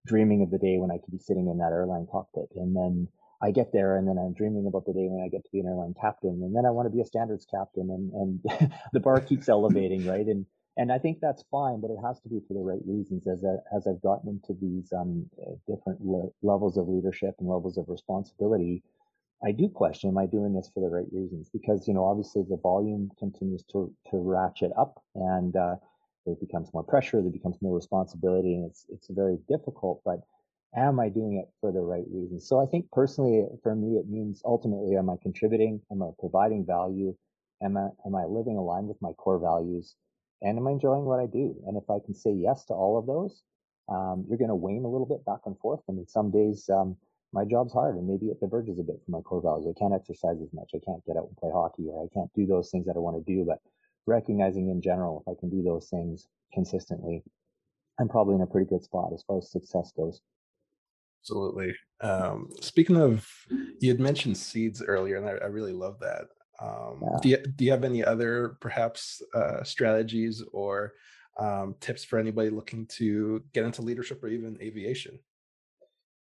dreaming 0.06 0.42
of 0.42 0.50
the 0.50 0.58
day 0.58 0.78
when 0.78 0.90
I 0.90 0.98
could 0.98 1.12
be 1.12 1.18
sitting 1.18 1.48
in 1.48 1.58
that 1.58 1.72
airline 1.72 2.06
cockpit. 2.10 2.48
And 2.56 2.74
then 2.74 3.08
I 3.42 3.50
get 3.50 3.72
there 3.72 3.96
and 3.96 4.06
then 4.06 4.18
I'm 4.18 4.34
dreaming 4.34 4.66
about 4.66 4.86
the 4.86 4.92
day 4.92 5.08
when 5.08 5.24
I 5.24 5.28
get 5.28 5.44
to 5.44 5.50
be 5.52 5.60
an 5.60 5.66
airline 5.66 5.94
captain. 6.00 6.42
And 6.42 6.54
then 6.54 6.64
I 6.66 6.70
want 6.70 6.86
to 6.86 6.94
be 6.94 7.00
a 7.00 7.06
standards 7.06 7.46
captain 7.50 7.90
and, 7.90 8.12
and 8.12 8.72
the 8.92 9.00
bar 9.00 9.20
keeps 9.20 9.48
elevating, 9.48 10.06
right? 10.06 10.26
And, 10.26 10.46
and 10.76 10.90
I 10.90 10.98
think 10.98 11.18
that's 11.20 11.44
fine, 11.50 11.80
but 11.80 11.90
it 11.90 11.98
has 12.04 12.20
to 12.20 12.28
be 12.28 12.40
for 12.48 12.54
the 12.54 12.60
right 12.60 12.80
reasons. 12.86 13.26
As 13.26 13.44
I, 13.44 13.56
as 13.76 13.86
I've 13.86 14.00
gotten 14.00 14.30
into 14.30 14.58
these 14.60 14.92
um, 14.92 15.28
different 15.68 16.00
le- 16.00 16.30
levels 16.42 16.78
of 16.78 16.88
leadership 16.88 17.34
and 17.40 17.48
levels 17.48 17.76
of 17.76 17.88
responsibility, 17.88 18.82
I 19.44 19.52
do 19.52 19.68
question: 19.68 20.08
Am 20.08 20.18
I 20.18 20.26
doing 20.26 20.54
this 20.54 20.70
for 20.72 20.80
the 20.80 20.88
right 20.88 21.06
reasons? 21.12 21.50
Because 21.52 21.86
you 21.88 21.94
know, 21.94 22.04
obviously, 22.04 22.42
the 22.48 22.56
volume 22.56 23.10
continues 23.18 23.64
to 23.72 23.92
to 24.10 24.16
ratchet 24.16 24.72
up, 24.78 25.02
and 25.14 25.54
uh, 25.56 25.76
there 26.26 26.36
becomes 26.40 26.72
more 26.72 26.84
pressure, 26.84 27.20
there 27.20 27.30
becomes 27.30 27.56
more 27.60 27.74
responsibility, 27.74 28.54
and 28.54 28.70
it's 28.70 28.86
it's 28.88 29.08
very 29.10 29.38
difficult. 29.48 30.02
But 30.04 30.20
am 30.76 31.00
I 31.00 31.08
doing 31.08 31.36
it 31.36 31.48
for 31.60 31.72
the 31.72 31.80
right 31.80 32.04
reasons? 32.10 32.48
So 32.48 32.60
I 32.60 32.66
think 32.66 32.90
personally, 32.92 33.46
for 33.62 33.74
me, 33.74 33.96
it 33.98 34.08
means 34.08 34.42
ultimately, 34.44 34.96
am 34.96 35.10
I 35.10 35.16
contributing? 35.22 35.80
Am 35.90 36.02
I 36.02 36.10
providing 36.18 36.64
value? 36.66 37.14
Am 37.62 37.76
I 37.76 37.88
am 38.06 38.14
I 38.14 38.24
living 38.24 38.56
aligned 38.56 38.88
with 38.88 39.00
my 39.00 39.12
core 39.12 39.38
values? 39.38 39.96
and 40.42 40.58
am 40.58 40.66
I 40.66 40.72
enjoying 40.72 41.04
what 41.04 41.20
I 41.20 41.26
do? 41.26 41.54
And 41.66 41.76
if 41.76 41.88
I 41.88 41.98
can 42.04 42.14
say 42.14 42.32
yes 42.32 42.64
to 42.66 42.74
all 42.74 42.98
of 42.98 43.06
those, 43.06 43.42
um, 43.88 44.24
you're 44.28 44.38
going 44.38 44.50
to 44.50 44.56
wane 44.56 44.84
a 44.84 44.88
little 44.88 45.06
bit 45.06 45.24
back 45.24 45.40
and 45.46 45.58
forth. 45.58 45.80
I 45.88 45.92
mean, 45.92 46.06
some 46.06 46.30
days 46.30 46.68
um, 46.68 46.96
my 47.32 47.44
job's 47.44 47.72
hard 47.72 47.96
and 47.96 48.06
maybe 48.06 48.26
it 48.26 48.40
diverges 48.40 48.78
a 48.78 48.82
bit 48.82 48.98
from 49.04 49.12
my 49.12 49.20
core 49.20 49.40
values. 49.40 49.66
I 49.70 49.78
can't 49.78 49.94
exercise 49.94 50.42
as 50.42 50.52
much. 50.52 50.70
I 50.74 50.80
can't 50.84 51.04
get 51.06 51.16
out 51.16 51.28
and 51.28 51.36
play 51.36 51.50
hockey 51.52 51.86
or 51.88 52.04
I 52.04 52.08
can't 52.12 52.32
do 52.34 52.46
those 52.46 52.70
things 52.70 52.86
that 52.86 52.96
I 52.96 52.98
want 52.98 53.24
to 53.24 53.32
do. 53.32 53.44
But 53.46 53.62
recognizing 54.06 54.68
in 54.68 54.80
general, 54.80 55.22
if 55.26 55.32
I 55.32 55.38
can 55.38 55.50
do 55.50 55.62
those 55.62 55.88
things 55.88 56.28
consistently, 56.52 57.22
I'm 58.00 58.08
probably 58.08 58.34
in 58.34 58.42
a 58.42 58.46
pretty 58.46 58.68
good 58.68 58.82
spot 58.82 59.12
as 59.14 59.22
far 59.26 59.38
as 59.38 59.50
success 59.50 59.92
goes. 59.96 60.20
Absolutely. 61.22 61.74
Um, 62.00 62.48
speaking 62.60 62.96
of, 62.96 63.28
you 63.78 63.90
had 63.90 64.00
mentioned 64.00 64.36
seeds 64.36 64.82
earlier, 64.82 65.16
and 65.16 65.28
I, 65.28 65.44
I 65.44 65.46
really 65.46 65.72
love 65.72 66.00
that. 66.00 66.26
Um, 66.60 67.00
yeah. 67.02 67.18
do, 67.22 67.28
you, 67.28 67.36
do 67.56 67.64
you 67.64 67.70
have 67.70 67.84
any 67.84 68.04
other 68.04 68.56
perhaps 68.60 69.22
uh, 69.34 69.62
strategies 69.62 70.42
or 70.52 70.94
um, 71.38 71.76
tips 71.80 72.04
for 72.04 72.18
anybody 72.18 72.50
looking 72.50 72.86
to 72.86 73.42
get 73.52 73.64
into 73.64 73.82
leadership 73.82 74.22
or 74.22 74.28
even 74.28 74.58
aviation? 74.60 75.18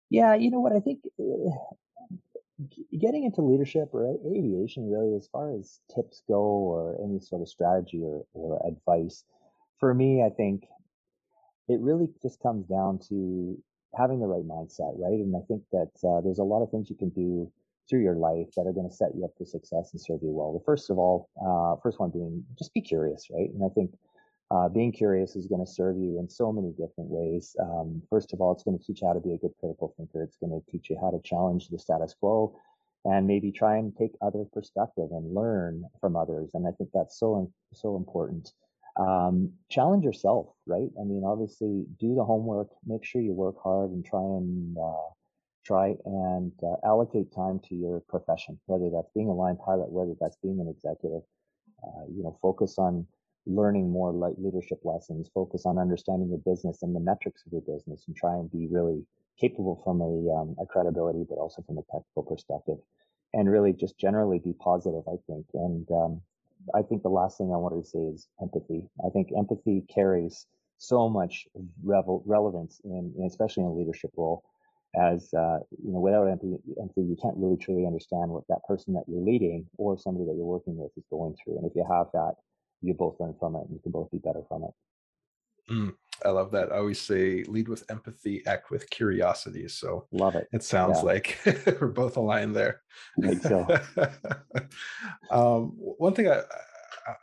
Yeah, 0.10 0.34
you 0.34 0.50
know 0.50 0.60
what? 0.60 0.74
I 0.74 0.80
think 0.80 1.00
uh, 1.20 1.52
getting 2.98 3.24
into 3.24 3.42
leadership 3.42 3.89
or 3.94 4.18
aviation, 4.25 4.89
really, 4.89 5.16
as 5.16 5.28
far 5.28 5.54
as 5.54 5.80
tips 5.94 6.22
go 6.28 6.39
or 6.39 6.98
any 7.04 7.20
sort 7.20 7.42
of 7.42 7.50
strategy 7.50 8.01
or, 8.04 8.25
or 8.34 8.62
advice, 8.68 9.24
for 9.80 9.94
me, 9.94 10.24
I 10.24 10.30
think 10.30 10.66
it 11.68 11.80
really 11.80 12.10
just 12.22 12.42
comes 12.42 12.66
down 12.66 13.00
to 13.10 13.58
having 13.96 14.20
the 14.20 14.28
right 14.28 14.46
mindset, 14.48 14.94
right? 14.98 15.13
And 15.13 15.36
I 15.36 15.42
think 15.48 15.63
that 15.72 15.92
uh, 16.08 16.22
there's 16.22 16.39
a 16.39 16.44
lot 16.44 16.63
of 16.63 16.70
things 16.70 16.89
you 16.89 16.96
can 16.96 17.10
do 17.10 17.51
through 17.89 18.01
your 18.01 18.16
life 18.16 18.48
that 18.56 18.68
are 18.68 18.74
going 18.74 18.89
to 18.89 18.96
set 18.96 19.16
you 19.16 19.25
up 19.25 19.32
for 19.38 19.46
success 19.46 19.89
and 19.94 20.01
serve 20.01 20.20
you 20.22 20.30
well. 20.30 20.54
The 20.54 20.63
first 20.66 20.89
of 20.89 21.00
all, 21.00 21.30
uh, 21.42 21.80
first 21.82 22.00
one 22.00 22.12
being 22.12 22.46
just 22.58 22.74
be 22.74 22.82
curious, 22.82 23.28
right? 23.32 23.50
And 23.50 23.63
I 23.63 23.70
think 23.74 23.92
uh, 24.51 24.68
being 24.68 24.91
curious 24.91 25.36
is 25.36 25.48
going 25.48 25.63
to 25.63 25.72
serve 25.72 25.98
you 25.98 26.18
in 26.20 26.27
so 26.27 26.51
many 26.51 26.72
different 26.72 27.10
ways. 27.10 27.56
Um, 27.62 28.01
first 28.10 28.34
of 28.34 28.41
all, 28.41 28.51
it's 28.51 28.63
going 28.63 28.77
to 28.77 28.84
teach 28.84 29.01
you 29.01 29.08
how 29.08 29.13
to 29.13 29.20
be 29.20 29.34
a 29.34 29.38
good 29.38 29.53
critical 29.60 29.94
thinker. 29.96 30.24
It's 30.24 30.38
going 30.38 30.51
to 30.51 30.72
teach 30.72 30.89
you 30.89 30.98
how 31.00 31.12
to 31.12 31.20
challenge 31.24 31.68
the 31.68 31.77
status 31.77 32.15
quo 32.20 32.60
and 33.06 33.27
maybe 33.27 33.51
try 33.51 33.77
and 33.77 33.96
take 33.96 34.12
other 34.22 34.46
perspective 34.51 35.10
and 35.12 35.34
learn 35.34 35.86
from 36.01 36.15
others. 36.15 36.51
And 36.56 36.68
I 36.68 36.72
think 36.72 36.89
that's 36.94 37.20
so, 37.20 37.51
so 37.74 37.96
important. 37.96 38.51
Um, 38.98 39.51
challenge 39.70 40.03
yourself, 40.03 40.48
right? 40.65 40.89
I 41.00 41.03
mean, 41.03 41.24
obviously 41.25 41.86
do 42.00 42.15
the 42.15 42.24
homework, 42.24 42.70
make 42.86 43.06
sure 43.06 43.21
you 43.21 43.34
work 43.34 43.56
hard 43.63 43.91
and 43.91 44.04
try 44.04 44.19
and, 44.19 44.76
uh, 44.78 45.13
try 45.63 45.95
and 46.06 46.52
uh, 46.63 46.76
allocate 46.84 47.32
time 47.34 47.60
to 47.69 47.76
your 47.76 48.02
profession, 48.10 48.60
whether 48.65 48.89
that's 48.89 49.12
being 49.13 49.30
a 49.30 49.34
line 49.34 49.58
pilot, 49.63 49.91
whether 49.91 50.15
that's 50.19 50.38
being 50.41 50.60
an 50.60 50.67
executive. 50.67 51.21
Uh, 51.82 52.04
you 52.13 52.24
know, 52.24 52.38
focus 52.41 52.78
on 52.78 53.08
learning 53.45 53.89
more 53.89 54.12
like 54.12 54.34
leadership 54.38 54.80
lessons, 54.84 55.30
focus 55.34 55.65
on 55.65 55.78
understanding 55.78 56.30
your 56.30 56.39
business 56.39 56.84
and 56.84 56.95
the 56.95 56.99
metrics 56.99 57.43
of 57.45 57.52
your 57.52 57.62
business, 57.62 58.04
and 58.08 58.15
try 58.15 58.34
and 58.34 58.52
be 58.52 58.67
really 58.69 59.06
capable 59.39 59.82
from 59.84 60.02
a, 60.02 60.34
um, 60.36 60.56
a 60.62 60.65
credibility, 60.65 61.25
but 61.28 61.38
also 61.38 61.62
from 61.63 61.78
a 61.78 61.84
technical 61.84 62.23
perspective. 62.23 62.78
And 63.34 63.49
really 63.49 63.73
just 63.73 63.97
generally 63.99 64.39
be 64.39 64.54
positive, 64.54 65.04
I 65.08 65.17
think. 65.28 65.45
And 65.54 65.88
um, 65.91 66.21
I 66.73 66.82
think 66.82 67.04
the 67.04 67.10
last 67.10 67.38
thing 67.38 67.54
I 67.54 67.58
wanted 67.58 67.84
to 67.84 67.89
say 67.89 67.99
is 67.99 68.28
empathy. 68.41 68.84
I 69.06 69.10
think 69.10 69.30
empathy 69.38 69.84
carries 69.93 70.47
so 70.80 71.10
much 71.10 71.47
revel- 71.84 72.23
relevance 72.25 72.82
in, 72.84 73.13
especially 73.28 73.63
in 73.63 73.69
a 73.69 73.73
leadership 73.73 74.12
role 74.17 74.43
as 74.95 75.32
uh, 75.36 75.60
you 75.84 75.93
know 75.93 75.99
without 75.99 76.25
empathy, 76.25 76.58
empathy 76.82 77.02
you 77.02 77.15
can't 77.21 77.38
really 77.38 77.58
truly 77.58 77.86
understand 77.86 78.32
what 78.32 78.43
that 78.49 78.63
person 78.67 78.93
that 78.93 79.04
you're 79.08 79.21
leading 79.21 79.67
or 79.78 79.97
somebody 79.97 80.25
that 80.25 80.36
you're 80.36 80.45
working 80.45 80.75
with 80.78 80.91
is 80.97 81.06
going 81.12 81.36
through 81.38 81.58
and 81.58 81.65
if 81.65 81.75
you 81.75 81.86
have 81.88 82.08
that 82.13 82.34
you 82.82 82.94
both 82.94 83.20
learn 83.20 83.36
from 83.39 83.56
it 83.56 83.62
and 83.62 83.72
you 83.72 83.80
can 83.82 83.92
both 83.92 84.10
be 84.12 84.18
better 84.18 84.42
from 84.48 84.63
it 84.63 85.72
mm, 85.72 85.94
i 86.26 86.30
love 86.30 86.52
that 86.52 86.72
i 86.72 86.78
always 86.78 87.00
say 87.00 87.44
lead 87.44 87.68
with 87.68 87.89
empathy 87.89 88.44
act 88.48 88.72
with 88.72 88.89
curiosity 88.89 89.68
so 89.68 90.08
love 90.12 90.36
it 90.36 90.48
it 90.52 90.63
sounds 90.63 91.00
yeah. 91.00 91.04
like 91.04 91.39
we're 91.82 91.88
both 91.88 92.18
aligned 92.18 92.56
there 92.56 92.82
so. 93.42 93.65
um, 95.32 95.74
one 95.78 96.13
thing 96.13 96.30
I, 96.30 96.42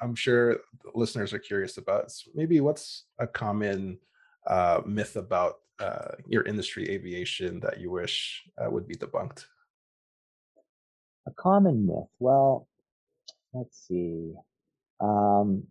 i'm 0.00 0.14
sure 0.14 0.58
listeners 0.94 1.32
are 1.32 1.38
curious 1.38 1.78
about 1.78 2.06
is 2.06 2.24
maybe 2.34 2.60
what's 2.60 3.04
a 3.18 3.26
common 3.26 3.98
uh, 4.46 4.80
myth 4.86 5.16
about 5.16 5.56
uh, 5.78 6.12
your 6.26 6.42
industry, 6.42 6.88
aviation, 6.90 7.60
that 7.60 7.80
you 7.80 7.90
wish 7.90 8.44
uh, 8.58 8.70
would 8.70 8.86
be 8.86 8.94
debunked? 8.94 9.44
A 11.26 11.32
common 11.32 11.86
myth. 11.86 12.08
Well, 12.18 12.68
let's 13.52 13.86
see. 13.86 14.32
Um, 15.00 15.64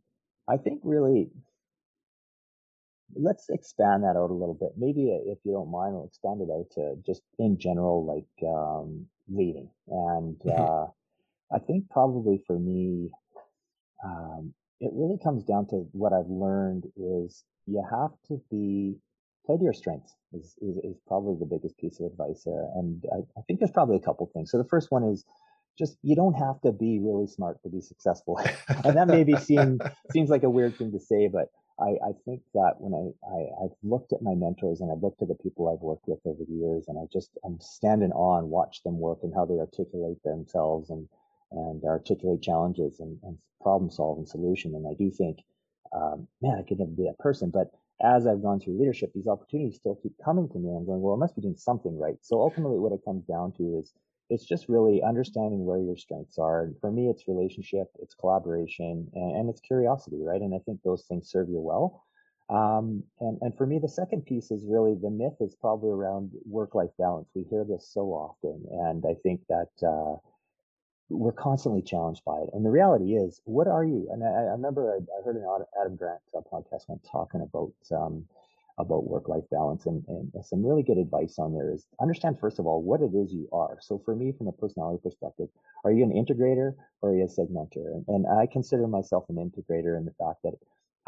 I 0.47 0.57
think 0.57 0.81
really, 0.83 1.29
let's 3.15 3.49
expand 3.49 4.03
that 4.03 4.17
out 4.17 4.29
a 4.29 4.33
little 4.33 4.57
bit. 4.59 4.73
Maybe 4.77 5.09
if 5.09 5.39
you 5.43 5.53
don't 5.53 5.71
mind, 5.71 5.95
I'll 5.95 6.05
expand 6.05 6.41
it 6.41 6.49
out 6.51 6.67
to 6.75 6.95
just 7.05 7.21
in 7.39 7.57
general, 7.57 8.05
like 8.05 8.47
um, 8.47 9.07
leading. 9.27 9.69
And 9.87 10.37
mm-hmm. 10.39 10.61
uh, 10.61 10.87
I 11.55 11.59
think 11.59 11.89
probably 11.89 12.41
for 12.45 12.57
me, 12.57 13.09
um, 14.03 14.53
it 14.79 14.91
really 14.93 15.17
comes 15.23 15.43
down 15.43 15.67
to 15.67 15.87
what 15.93 16.13
I've 16.13 16.29
learned 16.29 16.85
is 16.97 17.43
you 17.65 17.83
have 17.89 18.11
to 18.27 18.41
be 18.51 18.95
play 19.45 19.57
to 19.57 19.63
your 19.63 19.73
strengths 19.73 20.15
is, 20.33 20.55
is, 20.61 20.77
is 20.77 20.97
probably 21.07 21.35
the 21.39 21.45
biggest 21.45 21.77
piece 21.77 21.99
of 21.99 22.07
advice 22.07 22.43
there. 22.45 22.67
And 22.75 23.03
I, 23.13 23.17
I, 23.37 23.41
think 23.47 23.59
there's 23.59 23.71
probably 23.71 23.95
a 23.95 24.01
couple 24.01 24.29
things. 24.33 24.51
So 24.51 24.57
the 24.57 24.67
first 24.67 24.91
one 24.91 25.03
is 25.03 25.23
just 25.77 25.97
you 26.01 26.15
don't 26.15 26.33
have 26.33 26.61
to 26.61 26.71
be 26.71 26.99
really 26.99 27.27
smart 27.27 27.61
to 27.63 27.69
be 27.69 27.81
successful. 27.81 28.39
and 28.83 28.97
that 28.97 29.07
maybe 29.07 29.35
seem, 29.35 29.79
seems 30.11 30.29
like 30.29 30.43
a 30.43 30.49
weird 30.49 30.77
thing 30.77 30.91
to 30.91 30.99
say, 30.99 31.27
but 31.27 31.49
I, 31.79 31.97
I 32.07 32.11
think 32.23 32.41
that 32.53 32.75
when 32.79 32.93
I, 32.93 33.11
I, 33.35 33.63
have 33.63 33.75
looked 33.83 34.13
at 34.13 34.21
my 34.21 34.33
mentors 34.33 34.79
and 34.79 34.91
I've 34.91 35.03
looked 35.03 35.21
at 35.21 35.27
the 35.27 35.35
people 35.35 35.67
I've 35.67 35.81
worked 35.81 36.07
with 36.07 36.19
over 36.25 36.43
the 36.47 36.53
years 36.53 36.85
and 36.87 36.97
I 36.97 37.03
just, 37.11 37.31
I'm 37.43 37.59
standing 37.59 38.13
on, 38.13 38.49
watch 38.49 38.81
them 38.83 38.97
work 38.97 39.19
and 39.23 39.33
how 39.35 39.43
they 39.43 39.59
articulate 39.59 40.23
themselves 40.23 40.89
and, 40.89 41.07
and 41.51 41.83
articulate 41.83 42.41
challenges 42.41 43.01
and, 43.01 43.19
and 43.23 43.37
problem 43.61 43.91
solve 43.91 44.19
and 44.19 44.27
solution. 44.27 44.73
And 44.73 44.87
I 44.87 44.93
do 44.93 45.11
think, 45.11 45.39
um, 45.93 46.27
man, 46.41 46.57
I 46.59 46.63
could 46.67 46.79
never 46.79 46.91
be 46.91 47.03
that 47.03 47.19
person, 47.19 47.49
but 47.49 47.71
as 48.01 48.27
I've 48.27 48.41
gone 48.41 48.59
through 48.59 48.79
leadership, 48.79 49.11
these 49.13 49.27
opportunities 49.27 49.77
still 49.77 49.95
keep 50.01 50.13
coming 50.23 50.49
to 50.49 50.57
me. 50.57 50.69
I'm 50.69 50.85
going, 50.85 51.01
well, 51.01 51.15
I 51.15 51.17
must 51.17 51.35
be 51.35 51.41
doing 51.41 51.55
something 51.57 51.97
right. 51.97 52.17
So 52.21 52.41
ultimately, 52.41 52.79
what 52.79 52.91
it 52.91 53.05
comes 53.05 53.23
down 53.25 53.53
to 53.53 53.79
is 53.79 53.93
it's 54.29 54.45
just 54.45 54.69
really 54.69 55.03
understanding 55.03 55.65
where 55.65 55.79
your 55.79 55.97
strengths 55.97 56.37
are. 56.37 56.63
And 56.63 56.79
for 56.79 56.91
me, 56.91 57.09
it's 57.09 57.27
relationship, 57.27 57.87
it's 58.01 58.15
collaboration, 58.15 59.07
and, 59.13 59.35
and 59.37 59.49
it's 59.49 59.61
curiosity, 59.61 60.17
right? 60.21 60.41
And 60.41 60.53
I 60.53 60.59
think 60.65 60.81
those 60.83 61.03
things 61.05 61.29
serve 61.29 61.49
you 61.49 61.59
well. 61.59 62.03
Um, 62.49 63.03
and, 63.19 63.39
and 63.41 63.57
for 63.57 63.65
me, 63.65 63.79
the 63.79 63.87
second 63.87 64.25
piece 64.25 64.51
is 64.51 64.65
really 64.67 64.95
the 64.95 65.09
myth 65.09 65.37
is 65.39 65.55
probably 65.55 65.89
around 65.89 66.31
work 66.45 66.75
life 66.75 66.91
balance. 66.97 67.29
We 67.35 67.43
hear 67.49 67.63
this 67.63 67.89
so 67.91 68.07
often. 68.09 68.65
And 68.71 69.05
I 69.05 69.15
think 69.23 69.41
that, 69.49 69.87
uh, 69.87 70.17
we're 71.09 71.31
constantly 71.31 71.81
challenged 71.81 72.23
by 72.25 72.37
it. 72.37 72.49
And 72.53 72.65
the 72.65 72.71
reality 72.71 73.15
is, 73.15 73.41
what 73.45 73.67
are 73.67 73.85
you? 73.85 74.07
And 74.11 74.23
I, 74.23 74.27
I 74.27 74.41
remember 74.57 74.93
I, 74.93 74.97
I, 74.97 75.23
heard 75.23 75.35
an 75.35 75.45
Adam 75.79 75.95
Grant 75.95 76.19
podcast 76.51 76.87
one 76.87 76.99
talking 77.11 77.41
about 77.41 77.73
um, 77.95 78.25
about 78.77 79.07
work 79.07 79.27
life 79.27 79.43
balance, 79.51 79.85
and, 79.85 80.03
and 80.07 80.31
some 80.45 80.65
really 80.65 80.83
good 80.83 80.97
advice 80.97 81.39
on 81.39 81.53
there 81.53 81.73
is 81.73 81.85
understand 82.01 82.39
first 82.39 82.59
of 82.59 82.65
all 82.65 82.81
what 82.81 83.01
it 83.01 83.15
is 83.15 83.33
you 83.33 83.47
are. 83.51 83.77
So 83.81 84.01
for 84.03 84.15
me, 84.15 84.33
from 84.37 84.47
a 84.47 84.51
personality 84.51 84.99
perspective, 85.03 85.49
are 85.83 85.91
you 85.91 86.03
an 86.03 86.11
integrator 86.11 86.73
or 87.01 87.11
are 87.11 87.15
you 87.15 87.23
a 87.23 87.27
segmenter? 87.27 87.93
And, 87.93 88.05
and 88.07 88.27
I 88.27 88.47
consider 88.51 88.87
myself 88.87 89.25
an 89.29 89.35
integrator 89.37 89.97
in 89.97 90.05
the 90.05 90.13
fact 90.19 90.43
that 90.43 90.53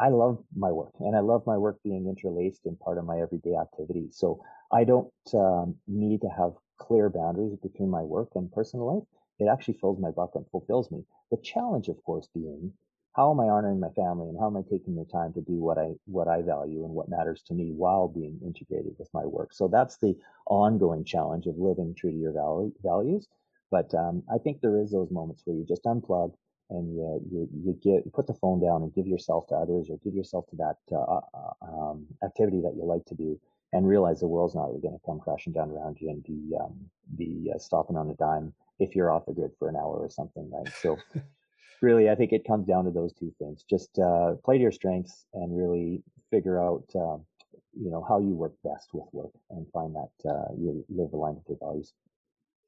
I 0.00 0.08
love 0.08 0.38
my 0.56 0.70
work 0.70 0.92
and 1.00 1.16
I 1.16 1.20
love 1.20 1.42
my 1.46 1.58
work 1.58 1.78
being 1.82 2.06
interlaced 2.06 2.66
in 2.66 2.76
part 2.76 2.98
of 2.98 3.04
my 3.04 3.20
everyday 3.20 3.56
activities. 3.56 4.16
So 4.16 4.42
I 4.72 4.84
don't 4.84 5.12
um, 5.34 5.74
need 5.88 6.20
to 6.20 6.28
have 6.28 6.52
clear 6.78 7.10
boundaries 7.10 7.56
between 7.62 7.90
my 7.90 8.02
work 8.02 8.30
and 8.34 8.50
personal 8.52 8.94
life, 8.94 9.04
it 9.38 9.48
actually 9.50 9.78
fills 9.80 9.98
my 10.00 10.10
bucket 10.10 10.36
and 10.36 10.50
fulfills 10.50 10.90
me. 10.90 11.04
The 11.30 11.36
challenge, 11.38 11.88
of 11.88 12.02
course, 12.04 12.28
being 12.32 12.72
how 13.16 13.30
am 13.30 13.40
I 13.40 13.48
honoring 13.48 13.80
my 13.80 13.90
family 13.90 14.28
and 14.28 14.38
how 14.38 14.46
am 14.46 14.56
I 14.56 14.62
taking 14.62 14.94
the 14.94 15.04
time 15.04 15.32
to 15.34 15.40
do 15.40 15.54
what 15.54 15.78
I 15.78 15.94
what 16.06 16.28
I 16.28 16.42
value 16.42 16.84
and 16.84 16.94
what 16.94 17.08
matters 17.08 17.42
to 17.48 17.54
me 17.54 17.72
while 17.72 18.08
being 18.08 18.38
integrated 18.44 18.94
with 18.98 19.08
my 19.12 19.24
work. 19.24 19.52
So 19.52 19.68
that's 19.68 19.96
the 19.96 20.16
ongoing 20.46 21.04
challenge 21.04 21.46
of 21.46 21.58
living 21.58 21.94
true 21.94 22.12
to 22.12 22.16
your 22.16 22.32
value, 22.32 22.72
values. 22.82 23.26
But 23.70 23.92
um, 23.94 24.22
I 24.32 24.38
think 24.38 24.60
there 24.60 24.80
is 24.80 24.90
those 24.90 25.10
moments 25.10 25.42
where 25.44 25.56
you 25.56 25.64
just 25.66 25.84
unplug 25.84 26.32
and 26.70 26.94
you 26.94 27.20
you, 27.30 27.48
you 27.64 27.72
get 27.82 28.04
you 28.04 28.10
put 28.12 28.26
the 28.26 28.34
phone 28.34 28.60
down 28.60 28.82
and 28.82 28.94
give 28.94 29.06
yourself 29.06 29.46
to 29.48 29.54
others 29.54 29.88
or 29.90 29.98
give 30.04 30.14
yourself 30.14 30.46
to 30.50 30.56
that 30.56 30.76
uh, 30.92 31.20
uh 31.34 31.52
um, 31.62 32.06
activity 32.22 32.60
that 32.60 32.76
you 32.76 32.84
like 32.84 33.04
to 33.06 33.14
do 33.14 33.40
and 33.72 33.86
realize 33.86 34.20
the 34.20 34.26
world's 34.26 34.54
not 34.54 34.68
going 34.82 34.94
to 34.94 35.06
come 35.06 35.20
crashing 35.20 35.52
down 35.52 35.70
around 35.70 35.98
you 36.00 36.10
and 36.10 36.22
be 36.24 36.56
um, 36.60 36.74
be 37.16 37.50
uh, 37.54 37.58
stopping 37.58 37.96
on 37.96 38.10
a 38.10 38.14
dime 38.14 38.52
if 38.78 38.94
you're 38.94 39.10
off 39.10 39.26
the 39.26 39.32
grid 39.32 39.50
for 39.58 39.68
an 39.68 39.76
hour 39.76 39.98
or 39.98 40.08
something, 40.08 40.48
right? 40.50 40.72
So 40.80 40.96
really, 41.82 42.10
I 42.10 42.14
think 42.14 42.32
it 42.32 42.46
comes 42.46 42.66
down 42.66 42.84
to 42.84 42.90
those 42.90 43.12
two 43.12 43.32
things. 43.38 43.64
Just 43.68 43.98
uh, 43.98 44.34
play 44.44 44.56
to 44.56 44.62
your 44.62 44.72
strengths 44.72 45.26
and 45.34 45.56
really 45.56 46.02
figure 46.30 46.62
out, 46.62 46.84
um, 46.94 47.24
you 47.72 47.90
know, 47.90 48.04
how 48.08 48.18
you 48.18 48.34
work 48.34 48.54
best 48.64 48.88
with 48.92 49.06
work 49.12 49.32
and 49.50 49.66
find 49.72 49.94
that 49.94 50.30
uh, 50.30 50.52
you 50.56 50.84
live 50.88 51.12
aligned 51.12 51.36
with 51.36 51.48
your 51.48 51.58
values. 51.60 51.92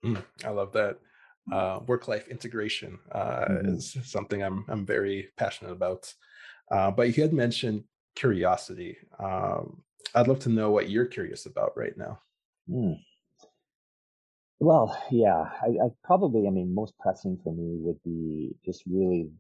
Mm, 0.05 0.23
I 0.44 0.51
love 0.51 0.73
that. 0.73 0.99
Uh, 1.51 1.81
work-life 1.87 2.29
integration 2.29 2.99
uh, 3.12 3.46
mm-hmm. 3.49 3.75
is 3.75 3.96
something 4.05 4.42
I'm 4.42 4.64
I'm 4.68 4.87
very 4.87 5.29
passionate 5.37 5.73
about. 5.73 6.12
Uh, 6.70 6.90
but 6.90 7.16
you 7.16 7.23
had 7.23 7.33
mentioned 7.33 7.85
curiosity. 8.14 8.99
Um, 9.18 9.83
I'd 10.14 10.29
love 10.29 10.38
to 10.40 10.49
know 10.49 10.70
what 10.70 10.90
you're 10.90 11.07
curious 11.07 11.46
about 11.46 11.77
right 11.77 11.96
now. 11.96 12.20
Mm. 12.68 12.99
Well, 14.61 14.96
yeah, 15.11 15.51
I, 15.62 15.68
I 15.85 15.88
probably, 16.05 16.46
I 16.46 16.51
mean, 16.51 16.75
most 16.75 16.96
pressing 16.99 17.38
for 17.42 17.53
me 17.53 17.79
would 17.81 18.03
be 18.05 18.55
just 18.64 18.83
really 18.87 19.31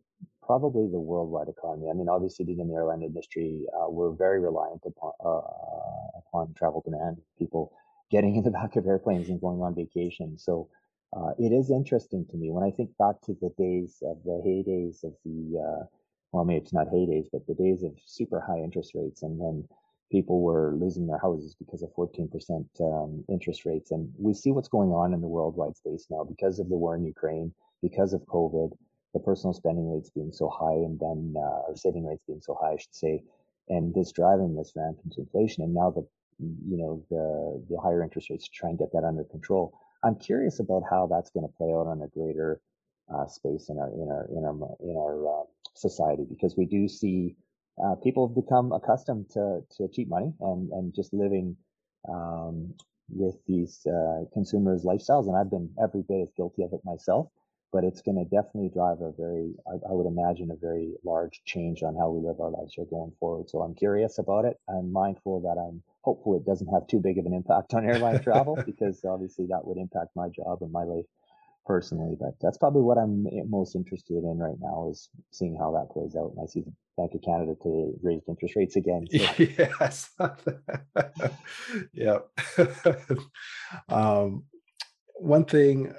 probably 0.42 0.88
the 0.90 0.98
worldwide 0.98 1.48
economy. 1.48 1.90
I 1.90 1.92
mean, 1.92 2.08
obviously 2.08 2.44
being 2.44 2.60
in 2.60 2.68
the 2.68 2.74
airline 2.74 3.02
industry, 3.02 3.66
uh, 3.78 3.90
we're 3.90 4.12
very 4.12 4.40
reliant 4.40 4.82
upon, 4.86 5.12
uh, 5.24 6.18
upon 6.18 6.54
travel 6.54 6.80
demand, 6.84 7.18
people 7.38 7.72
getting 8.10 8.34
in 8.36 8.44
the 8.44 8.50
back 8.50 8.76
of 8.76 8.86
airplanes 8.86 9.28
and 9.28 9.40
going 9.40 9.60
on 9.60 9.74
vacation. 9.74 10.38
So, 10.38 10.68
uh, 11.14 11.32
it 11.38 11.52
is 11.52 11.70
interesting 11.72 12.24
to 12.30 12.36
me 12.36 12.50
when 12.52 12.62
I 12.64 12.70
think 12.70 12.96
back 12.96 13.20
to 13.22 13.36
the 13.42 13.50
days 13.58 14.00
of 14.06 14.22
the 14.24 14.40
heydays 14.46 15.02
of 15.02 15.12
the, 15.24 15.58
uh, 15.58 15.84
well, 16.32 16.44
maybe 16.44 16.58
it's 16.62 16.72
not 16.72 16.86
heydays, 16.86 17.26
but 17.32 17.46
the 17.48 17.54
days 17.54 17.82
of 17.82 17.92
super 18.06 18.40
high 18.40 18.58
interest 18.60 18.92
rates 18.94 19.22
and 19.22 19.40
then 19.40 19.68
people 20.10 20.40
were 20.40 20.74
losing 20.74 21.06
their 21.06 21.18
houses 21.18 21.54
because 21.58 21.82
of 21.82 21.94
14% 21.94 22.66
um, 22.80 23.24
interest 23.28 23.64
rates. 23.64 23.90
And 23.92 24.12
we 24.18 24.34
see 24.34 24.50
what's 24.50 24.68
going 24.68 24.90
on 24.90 25.14
in 25.14 25.20
the 25.20 25.28
worldwide 25.28 25.76
space 25.76 26.06
now 26.10 26.24
because 26.24 26.58
of 26.58 26.68
the 26.68 26.76
war 26.76 26.96
in 26.96 27.04
Ukraine, 27.04 27.52
because 27.82 28.12
of 28.12 28.22
COVID, 28.22 28.70
the 29.14 29.20
personal 29.20 29.54
spending 29.54 29.90
rates 29.90 30.10
being 30.10 30.32
so 30.32 30.48
high, 30.48 30.72
and 30.72 30.98
then 30.98 31.34
uh, 31.36 31.68
or 31.68 31.76
saving 31.76 32.06
rates 32.06 32.22
being 32.26 32.40
so 32.40 32.56
high, 32.60 32.72
I 32.72 32.76
should 32.76 32.94
say, 32.94 33.22
and 33.68 33.94
this 33.94 34.12
driving 34.12 34.54
this 34.54 34.72
rampant 34.76 35.14
inflation. 35.16 35.64
And 35.64 35.74
now 35.74 35.90
the 35.90 36.06
you 36.38 36.78
know 36.78 37.04
the 37.10 37.74
the 37.74 37.80
higher 37.80 38.02
interest 38.02 38.30
rates 38.30 38.44
to 38.44 38.50
try 38.52 38.70
and 38.70 38.78
get 38.78 38.92
that 38.92 39.04
under 39.04 39.24
control. 39.24 39.78
I'm 40.02 40.16
curious 40.16 40.60
about 40.60 40.82
how 40.88 41.06
that's 41.06 41.30
going 41.30 41.46
to 41.46 41.52
play 41.56 41.68
out 41.68 41.86
on 41.86 42.02
a 42.02 42.08
greater 42.08 42.60
uh, 43.12 43.26
space 43.26 43.68
in 43.68 43.78
our 43.78 43.90
in 43.90 44.08
our 44.10 44.28
in 44.30 44.44
our 44.44 44.76
in 44.80 44.96
our 44.96 45.40
uh, 45.40 45.44
society 45.74 46.24
because 46.28 46.56
we 46.56 46.64
do 46.64 46.88
see 46.88 47.36
uh, 47.84 47.94
people 47.96 48.28
have 48.28 48.34
become 48.34 48.72
accustomed 48.72 49.28
to, 49.30 49.60
to 49.76 49.88
cheap 49.88 50.08
money 50.08 50.32
and, 50.40 50.70
and 50.70 50.94
just 50.94 51.12
living 51.12 51.56
um, 52.08 52.74
with 53.08 53.36
these 53.46 53.86
uh, 53.86 54.24
consumers' 54.32 54.84
lifestyles. 54.84 55.26
And 55.26 55.36
I've 55.36 55.50
been 55.50 55.70
every 55.82 56.02
bit 56.02 56.22
as 56.22 56.32
guilty 56.36 56.62
of 56.62 56.72
it 56.72 56.80
myself. 56.84 57.28
But 57.72 57.84
it's 57.84 58.02
going 58.02 58.16
to 58.16 58.24
definitely 58.24 58.70
drive 58.74 59.00
a 59.00 59.12
very, 59.16 59.54
I, 59.64 59.74
I, 59.88 59.92
would 59.92 60.06
imagine, 60.06 60.50
a 60.50 60.56
very 60.56 60.94
large 61.04 61.40
change 61.44 61.84
on 61.84 61.94
how 61.94 62.10
we 62.10 62.26
live 62.26 62.40
our 62.40 62.50
lives 62.50 62.74
here 62.74 62.84
going 62.90 63.12
forward. 63.20 63.48
So 63.48 63.60
I'm 63.62 63.76
curious 63.76 64.18
about 64.18 64.44
it. 64.44 64.56
I'm 64.68 64.92
mindful 64.92 65.42
that 65.42 65.56
I'm 65.56 65.80
hopeful 66.02 66.34
it 66.34 66.44
doesn't 66.44 66.66
have 66.66 66.88
too 66.88 66.98
big 66.98 67.18
of 67.18 67.26
an 67.26 67.32
impact 67.32 67.72
on 67.74 67.88
airline 67.88 68.20
travel 68.24 68.60
because 68.66 69.04
obviously 69.04 69.46
that 69.50 69.64
would 69.64 69.78
impact 69.78 70.16
my 70.16 70.28
job 70.30 70.58
and 70.62 70.72
my 70.72 70.82
life 70.82 71.06
personally. 71.66 72.16
But 72.18 72.34
that's 72.40 72.58
probably 72.58 72.82
what 72.82 72.98
I'm 72.98 73.26
most 73.48 73.74
interested 73.74 74.24
in 74.24 74.38
right 74.38 74.58
now 74.60 74.88
is 74.90 75.08
seeing 75.30 75.56
how 75.56 75.72
that 75.72 75.92
plays 75.92 76.16
out. 76.16 76.32
And 76.32 76.40
I 76.42 76.46
see 76.46 76.60
the 76.60 76.72
Bank 76.96 77.14
of 77.14 77.22
Canada 77.22 77.54
to 77.62 77.98
raise 78.02 78.22
interest 78.28 78.56
rates 78.56 78.76
again. 78.76 79.06
So. 79.10 79.46
Yes. 79.78 80.10
yeah. 81.92 82.18
um, 83.88 84.44
one 85.14 85.44
thing 85.44 85.94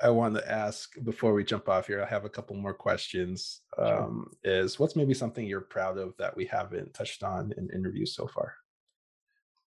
I 0.00 0.10
want 0.10 0.34
to 0.36 0.50
ask 0.50 0.90
before 1.04 1.32
we 1.32 1.44
jump 1.44 1.68
off 1.68 1.88
here, 1.88 2.02
I 2.02 2.06
have 2.06 2.24
a 2.24 2.30
couple 2.30 2.56
more 2.56 2.74
questions. 2.74 3.62
Um, 3.76 4.30
sure. 4.44 4.54
Is 4.54 4.78
what's 4.78 4.96
maybe 4.96 5.14
something 5.14 5.44
you're 5.44 5.60
proud 5.60 5.98
of 5.98 6.16
that 6.18 6.36
we 6.36 6.46
haven't 6.46 6.94
touched 6.94 7.22
on 7.22 7.52
in 7.56 7.68
interviews 7.74 8.14
so 8.14 8.26
far? 8.26 8.54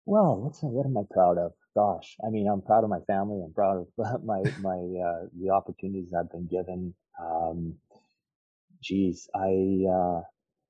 Well, 0.05 0.37
what's 0.41 0.61
what 0.61 0.85
am 0.85 0.97
I 0.97 1.03
proud 1.11 1.37
of? 1.37 1.53
Gosh, 1.75 2.17
I 2.25 2.29
mean, 2.29 2.47
I'm 2.47 2.61
proud 2.61 2.83
of 2.83 2.89
my 2.89 2.99
family. 3.07 3.41
I'm 3.43 3.53
proud 3.53 3.77
of 3.97 4.23
my 4.25 4.41
my 4.59 4.77
uh, 4.77 5.27
the 5.39 5.51
opportunities 5.51 6.13
I've 6.13 6.31
been 6.31 6.47
given. 6.47 6.93
Um, 7.19 7.75
geez, 8.81 9.29
I 9.35 9.85
uh, 9.89 10.21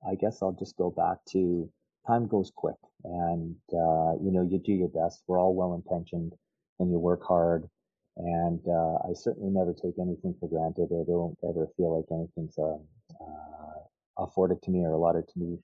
I 0.09 0.15
guess 0.19 0.41
I'll 0.41 0.55
just 0.59 0.75
go 0.77 0.91
back 0.91 1.17
to 1.31 1.69
time 2.07 2.27
goes 2.27 2.51
quick, 2.55 2.75
and 3.05 3.55
uh, 3.73 4.13
you 4.21 4.31
know, 4.31 4.47
you 4.49 4.59
do 4.59 4.73
your 4.73 4.89
best. 4.89 5.23
We're 5.27 5.39
all 5.39 5.55
well 5.55 5.73
intentioned, 5.75 6.33
and 6.79 6.91
you 6.91 6.99
work 6.99 7.23
hard. 7.25 7.69
And 8.17 8.59
uh, 8.67 8.95
I 9.09 9.13
certainly 9.13 9.49
never 9.49 9.73
take 9.73 9.95
anything 9.97 10.35
for 10.39 10.49
granted. 10.49 10.89
I 10.91 11.05
don't 11.09 11.37
ever 11.49 11.67
feel 11.77 11.95
like 11.97 12.05
anything's 12.11 12.57
uh, 12.57 12.77
uh 13.23 14.23
afforded 14.23 14.61
to 14.63 14.71
me 14.71 14.83
or 14.83 14.91
allotted 14.91 15.27
to 15.29 15.39
me 15.39 15.57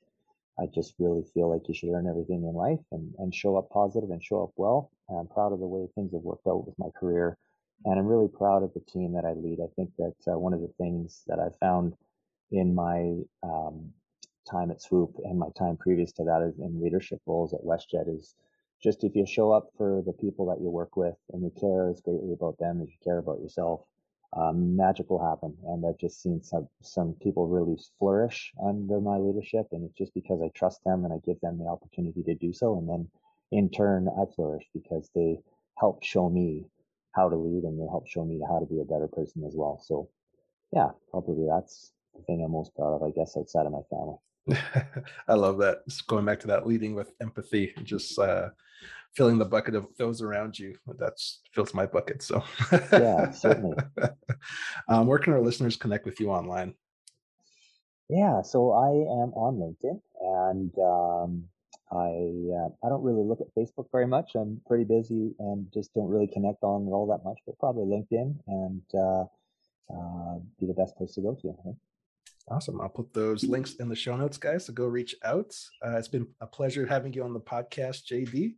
I 0.60 0.66
just 0.74 0.96
really 1.00 1.24
feel 1.34 1.50
like 1.52 1.68
you 1.68 1.74
should 1.74 1.94
earn 1.94 2.08
everything 2.08 2.44
in 2.44 2.54
life 2.54 2.80
and, 2.92 3.14
and 3.20 3.34
show 3.34 3.58
up 3.58 3.70
positive 3.70 4.10
and 4.10 4.24
show 4.24 4.44
up 4.44 4.52
well. 4.56 4.92
And 5.10 5.20
I'm 5.20 5.28
proud 5.28 5.54
of 5.54 5.60
the 5.60 5.68
way 5.68 5.88
things 5.94 6.14
have 6.14 6.24
worked 6.24 6.48
out 6.48 6.66
with 6.66 6.78
my 6.80 6.90
career. 7.00 7.38
And 7.86 8.00
I'm 8.00 8.08
really 8.08 8.28
proud 8.28 8.64
of 8.64 8.74
the 8.74 8.80
team 8.82 9.14
that 9.14 9.26
I 9.26 9.34
lead. 9.34 9.60
I 9.62 9.70
think 9.76 9.92
that 9.98 10.16
uh, 10.34 10.40
one 10.40 10.54
of 10.54 10.62
the 10.62 10.74
things 10.80 11.24
that 11.28 11.40
I 11.40 11.50
found 11.60 11.94
in 12.52 12.74
my 12.74 13.20
um, 13.44 13.94
time 14.50 14.72
at 14.72 14.82
Swoop 14.82 15.16
and 15.24 15.38
my 15.38 15.50
time 15.58 15.78
previous 15.78 16.12
to 16.14 16.24
that 16.24 16.54
in 16.60 16.82
leadership 16.82 17.22
roles 17.26 17.54
at 17.54 17.64
WestJet 17.64 18.14
is 18.14 18.36
just 18.82 19.04
if 19.04 19.16
you 19.16 19.26
show 19.26 19.52
up 19.52 19.70
for 19.78 20.02
the 20.06 20.14
people 20.14 20.48
that 20.48 20.62
you 20.62 20.70
work 20.70 20.96
with 20.96 21.16
and 21.34 21.44
you 21.44 21.52
care 21.60 21.90
as 21.90 22.02
greatly 22.02 22.34
about 22.34 22.58
them 22.60 22.82
as 22.82 22.90
you 22.90 22.98
care 23.04 23.18
about 23.18 23.42
yourself, 23.42 23.82
um, 24.34 24.76
magic 24.76 25.10
will 25.10 25.24
happen. 25.24 25.56
And 25.68 25.86
I've 25.86 25.98
just 25.98 26.22
seen 26.22 26.42
some, 26.44 26.68
some 26.82 27.16
people 27.22 27.48
really 27.48 27.80
flourish 27.98 28.52
under 28.64 29.00
my 29.00 29.18
leadership. 29.18 29.68
And 29.72 29.84
it's 29.84 29.98
just 29.98 30.14
because 30.14 30.42
I 30.44 30.50
trust 30.56 30.84
them 30.86 31.06
and 31.06 31.14
I 31.14 31.18
give 31.26 31.40
them 31.42 31.58
the 31.58 31.66
opportunity 31.66 32.24
to 32.24 32.36
do 32.36 32.54
so. 32.54 32.78
And 32.78 32.90
then 32.90 33.08
in 33.52 33.70
turn, 33.70 34.10
I 34.10 34.26
flourish 34.36 34.66
because 34.74 35.10
they 35.16 35.40
help 35.78 36.04
show 36.04 36.30
me 36.30 36.66
how 37.14 37.30
to 37.30 37.36
lead 37.36 37.64
and 37.64 37.80
they 37.80 37.88
help 37.90 38.08
show 38.08 38.26
me 38.26 38.40
how 38.48 38.60
to 38.60 38.66
be 38.66 38.82
a 38.82 38.86
better 38.86 39.08
person 39.08 39.44
as 39.46 39.54
well. 39.56 39.82
So 39.84 40.10
yeah, 40.74 40.90
probably 41.10 41.48
that's 41.50 41.94
the 42.16 42.24
thing 42.24 42.44
I'm 42.44 42.52
most 42.52 42.76
proud 42.76 42.96
of, 42.96 43.04
I 43.04 43.12
guess, 43.12 43.38
outside 43.38 43.66
of 43.66 43.72
my 43.72 43.82
family. 43.90 44.18
I 45.28 45.34
love 45.34 45.58
that. 45.60 45.88
Just 45.88 46.08
going 46.08 46.26
back 46.26 46.40
to 46.42 46.48
that 46.48 46.68
leading 46.68 46.96
with 46.96 47.14
empathy, 47.22 47.74
just 47.84 48.18
uh, 48.20 48.50
filling 49.16 49.38
the 49.38 49.46
bucket 49.46 49.76
of 49.76 49.88
those 49.98 50.22
around 50.22 50.58
you. 50.58 50.76
That 51.00 51.20
fills 51.54 51.74
my 51.74 51.86
bucket. 51.86 52.22
So 52.22 52.44
yeah, 52.92 53.32
certainly. 53.32 53.78
um, 54.90 55.08
where 55.08 55.20
can 55.20 55.34
our 55.34 55.42
listeners 55.42 55.76
connect 55.76 56.06
with 56.06 56.20
you 56.20 56.32
online? 56.32 56.74
Yeah, 58.10 58.42
so 58.42 58.72
I 58.72 58.90
am 58.90 59.34
on 59.34 59.58
LinkedIn, 59.58 60.00
and 60.22 60.72
um, 60.80 61.44
I 61.92 62.56
uh, 62.56 62.70
I 62.86 62.90
don't 62.90 63.04
really 63.04 63.24
look 63.24 63.42
at 63.42 63.54
Facebook 63.54 63.88
very 63.92 64.08
much. 64.08 64.36
I'm 64.36 64.62
pretty 64.66 64.86
busy 64.86 65.36
and 65.40 65.68
just 65.74 65.94
don't 65.94 66.08
really 66.08 66.28
connect 66.28 66.64
on 66.64 66.88
it 66.88 66.92
all 66.92 67.08
that 67.08 67.28
much. 67.28 67.40
But 67.46 67.60
probably 67.60 67.86
LinkedIn 67.86 68.36
and 68.48 68.82
uh, 68.94 69.26
uh, 69.94 70.40
be 70.60 70.68
the 70.68 70.74
best 70.74 70.96
place 70.98 71.14
to 71.16 71.22
go 71.22 71.38
to. 71.42 71.50
I 71.50 71.64
think. 71.64 71.78
Awesome. 72.50 72.80
I'll 72.80 72.88
put 72.88 73.14
those 73.14 73.44
links 73.44 73.76
in 73.76 73.90
the 73.90 73.96
show 73.96 74.16
notes, 74.16 74.38
guys. 74.38 74.66
So 74.66 74.74
go 74.74 74.86
reach 74.86 75.16
out. 75.26 75.54
Uh, 75.86 75.98
it's 75.98 76.08
been 76.08 76.28
a 76.40 76.48
pleasure 76.48 76.86
having 76.86 77.12
you 77.12 77.24
on 77.24 77.34
the 77.34 77.42
podcast, 77.42 78.06
JD. 78.10 78.56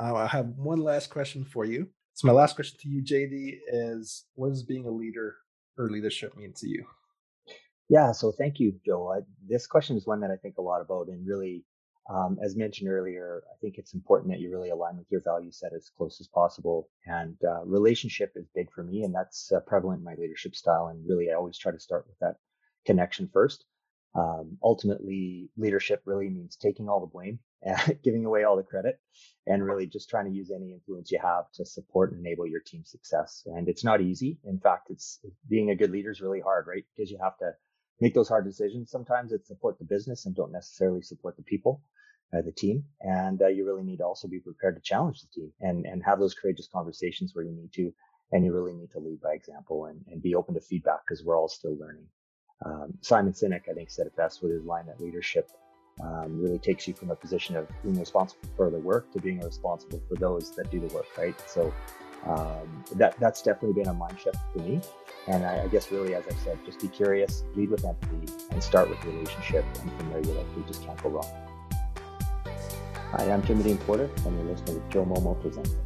Uh, 0.00 0.14
I 0.14 0.26
have 0.26 0.48
one 0.56 0.80
last 0.80 1.10
question 1.10 1.44
for 1.44 1.64
you. 1.64 1.88
So 2.14 2.26
my 2.26 2.32
last 2.32 2.56
question 2.56 2.78
to 2.80 2.88
you, 2.88 3.02
JD, 3.02 3.58
is 3.68 4.24
what 4.34 4.50
does 4.50 4.62
being 4.62 4.86
a 4.86 4.90
leader 4.90 5.36
or 5.78 5.90
leadership 5.90 6.36
mean 6.36 6.52
to 6.56 6.68
you? 6.68 6.84
Yeah, 7.88 8.12
so 8.12 8.32
thank 8.32 8.58
you, 8.58 8.74
Joe. 8.86 9.12
I, 9.12 9.20
this 9.46 9.66
question 9.66 9.96
is 9.96 10.06
one 10.06 10.20
that 10.20 10.30
I 10.30 10.36
think 10.36 10.56
a 10.58 10.62
lot 10.62 10.80
about, 10.80 11.08
and 11.08 11.26
really, 11.26 11.64
um, 12.08 12.38
as 12.42 12.56
mentioned 12.56 12.90
earlier, 12.90 13.42
I 13.50 13.56
think 13.60 13.76
it's 13.76 13.94
important 13.94 14.32
that 14.32 14.40
you 14.40 14.50
really 14.50 14.70
align 14.70 14.96
with 14.96 15.06
your 15.10 15.20
value 15.22 15.52
set 15.52 15.72
as 15.74 15.90
close 15.96 16.18
as 16.20 16.28
possible. 16.28 16.88
And 17.06 17.36
uh, 17.46 17.64
relationship 17.64 18.32
is 18.34 18.46
big 18.54 18.70
for 18.72 18.82
me, 18.82 19.02
and 19.02 19.14
that's 19.14 19.52
uh, 19.52 19.60
prevalent 19.60 20.00
in 20.00 20.04
my 20.04 20.14
leadership 20.14 20.54
style. 20.54 20.88
And 20.88 21.06
really, 21.08 21.30
I 21.30 21.34
always 21.34 21.58
try 21.58 21.72
to 21.72 21.78
start 21.78 22.06
with 22.06 22.18
that 22.20 22.36
connection 22.86 23.28
first. 23.32 23.64
Um, 24.14 24.58
ultimately, 24.62 25.48
leadership 25.56 26.02
really 26.04 26.28
means 26.28 26.56
taking 26.56 26.88
all 26.88 27.00
the 27.00 27.06
blame, 27.06 27.38
and 27.62 27.98
giving 28.04 28.24
away 28.24 28.44
all 28.44 28.56
the 28.56 28.62
credit, 28.62 29.00
and 29.46 29.64
really 29.64 29.86
just 29.86 30.10
trying 30.10 30.26
to 30.26 30.36
use 30.36 30.50
any 30.50 30.72
influence 30.72 31.10
you 31.10 31.18
have 31.22 31.50
to 31.54 31.64
support 31.64 32.12
and 32.12 32.20
enable 32.20 32.46
your 32.46 32.60
team's 32.60 32.90
success. 32.90 33.42
And 33.46 33.68
it's 33.68 33.84
not 33.84 34.00
easy. 34.00 34.38
In 34.44 34.58
fact, 34.58 34.90
it's 34.90 35.20
being 35.48 35.70
a 35.70 35.76
good 35.76 35.90
leader 35.90 36.10
is 36.10 36.20
really 36.20 36.40
hard, 36.40 36.66
right? 36.66 36.84
Because 36.94 37.10
you 37.10 37.18
have 37.22 37.38
to 37.38 37.52
make 38.00 38.14
those 38.14 38.28
hard 38.28 38.44
decisions. 38.44 38.90
Sometimes 38.90 39.30
that 39.30 39.46
support 39.46 39.78
the 39.78 39.84
business 39.84 40.26
and 40.26 40.34
don't 40.34 40.52
necessarily 40.52 41.02
support 41.02 41.36
the 41.36 41.42
people, 41.42 41.82
uh, 42.36 42.42
the 42.42 42.52
team. 42.52 42.84
And 43.00 43.40
uh, 43.40 43.48
you 43.48 43.64
really 43.64 43.84
need 43.84 43.98
to 43.98 44.04
also 44.04 44.28
be 44.28 44.40
prepared 44.40 44.76
to 44.76 44.82
challenge 44.82 45.22
the 45.22 45.28
team 45.32 45.52
and, 45.60 45.86
and 45.86 46.02
have 46.02 46.18
those 46.18 46.34
courageous 46.34 46.68
conversations 46.72 47.34
where 47.34 47.44
you 47.44 47.52
need 47.52 47.72
to. 47.74 47.92
And 48.32 48.44
you 48.44 48.52
really 48.52 48.74
need 48.74 48.90
to 48.92 48.98
lead 48.98 49.20
by 49.20 49.34
example 49.34 49.86
and, 49.86 50.00
and 50.10 50.22
be 50.22 50.34
open 50.34 50.54
to 50.54 50.60
feedback 50.60 51.00
because 51.06 51.24
we're 51.24 51.38
all 51.38 51.48
still 51.48 51.78
learning. 51.78 52.06
Um, 52.64 52.94
Simon 53.00 53.32
Sinek, 53.32 53.68
I 53.68 53.72
think, 53.72 53.90
said 53.90 54.06
it 54.06 54.16
best 54.16 54.42
with 54.42 54.52
his 54.52 54.64
line 54.64 54.86
that 54.86 55.00
leadership 55.00 55.50
um, 56.00 56.40
really 56.40 56.58
takes 56.58 56.86
you 56.88 56.94
from 56.94 57.10
a 57.10 57.16
position 57.16 57.56
of 57.56 57.68
being 57.82 57.98
responsible 57.98 58.48
for 58.56 58.70
the 58.70 58.78
work 58.78 59.12
to 59.12 59.20
being 59.20 59.40
responsible 59.40 60.00
for 60.08 60.14
those 60.16 60.54
that 60.56 60.70
do 60.70 60.80
the 60.80 60.92
work, 60.94 61.06
right? 61.18 61.34
So 61.48 61.72
um, 62.26 62.84
that 62.94 63.18
that's 63.18 63.42
definitely 63.42 63.82
been 63.82 63.90
a 63.90 63.94
mind 63.94 64.18
shift 64.18 64.38
for 64.52 64.60
me. 64.60 64.80
And 65.28 65.44
I, 65.44 65.64
I, 65.64 65.68
guess 65.68 65.90
really, 65.90 66.14
as 66.14 66.24
I 66.26 66.34
said, 66.44 66.58
just 66.64 66.80
be 66.80 66.88
curious, 66.88 67.44
lead 67.54 67.70
with 67.70 67.84
empathy, 67.84 68.32
and 68.50 68.62
start 68.62 68.88
with 68.88 69.00
the 69.02 69.08
relationship, 69.08 69.64
and 69.80 69.92
from 69.92 70.10
there 70.10 70.20
you 70.20 70.32
likely 70.32 70.64
just 70.66 70.84
can't 70.84 71.00
go 71.02 71.10
wrong. 71.10 71.26
Hi, 73.12 73.30
I'm 73.30 73.42
Jimmy 73.44 73.62
Dean 73.62 73.78
Porter, 73.78 74.10
and 74.24 74.36
you're 74.36 74.56
listening 74.56 74.82
to 74.82 74.88
Joe 74.88 75.04
Momo 75.04 75.40
Presents. 75.40 75.76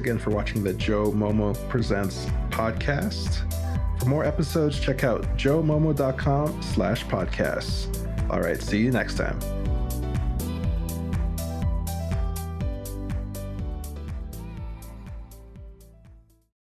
Again 0.00 0.18
for 0.18 0.30
watching 0.30 0.64
the 0.64 0.72
Joe 0.72 1.12
Momo 1.12 1.54
Presents 1.68 2.26
podcast. 2.48 3.46
For 4.00 4.06
more 4.06 4.24
episodes, 4.24 4.80
check 4.80 5.04
out 5.04 5.22
joemomo.com 5.36 6.62
slash 6.62 7.04
podcasts. 7.04 7.86
All 8.30 8.40
right, 8.40 8.60
see 8.60 8.78
you 8.78 8.90
next 8.90 9.16
time. 9.16 9.38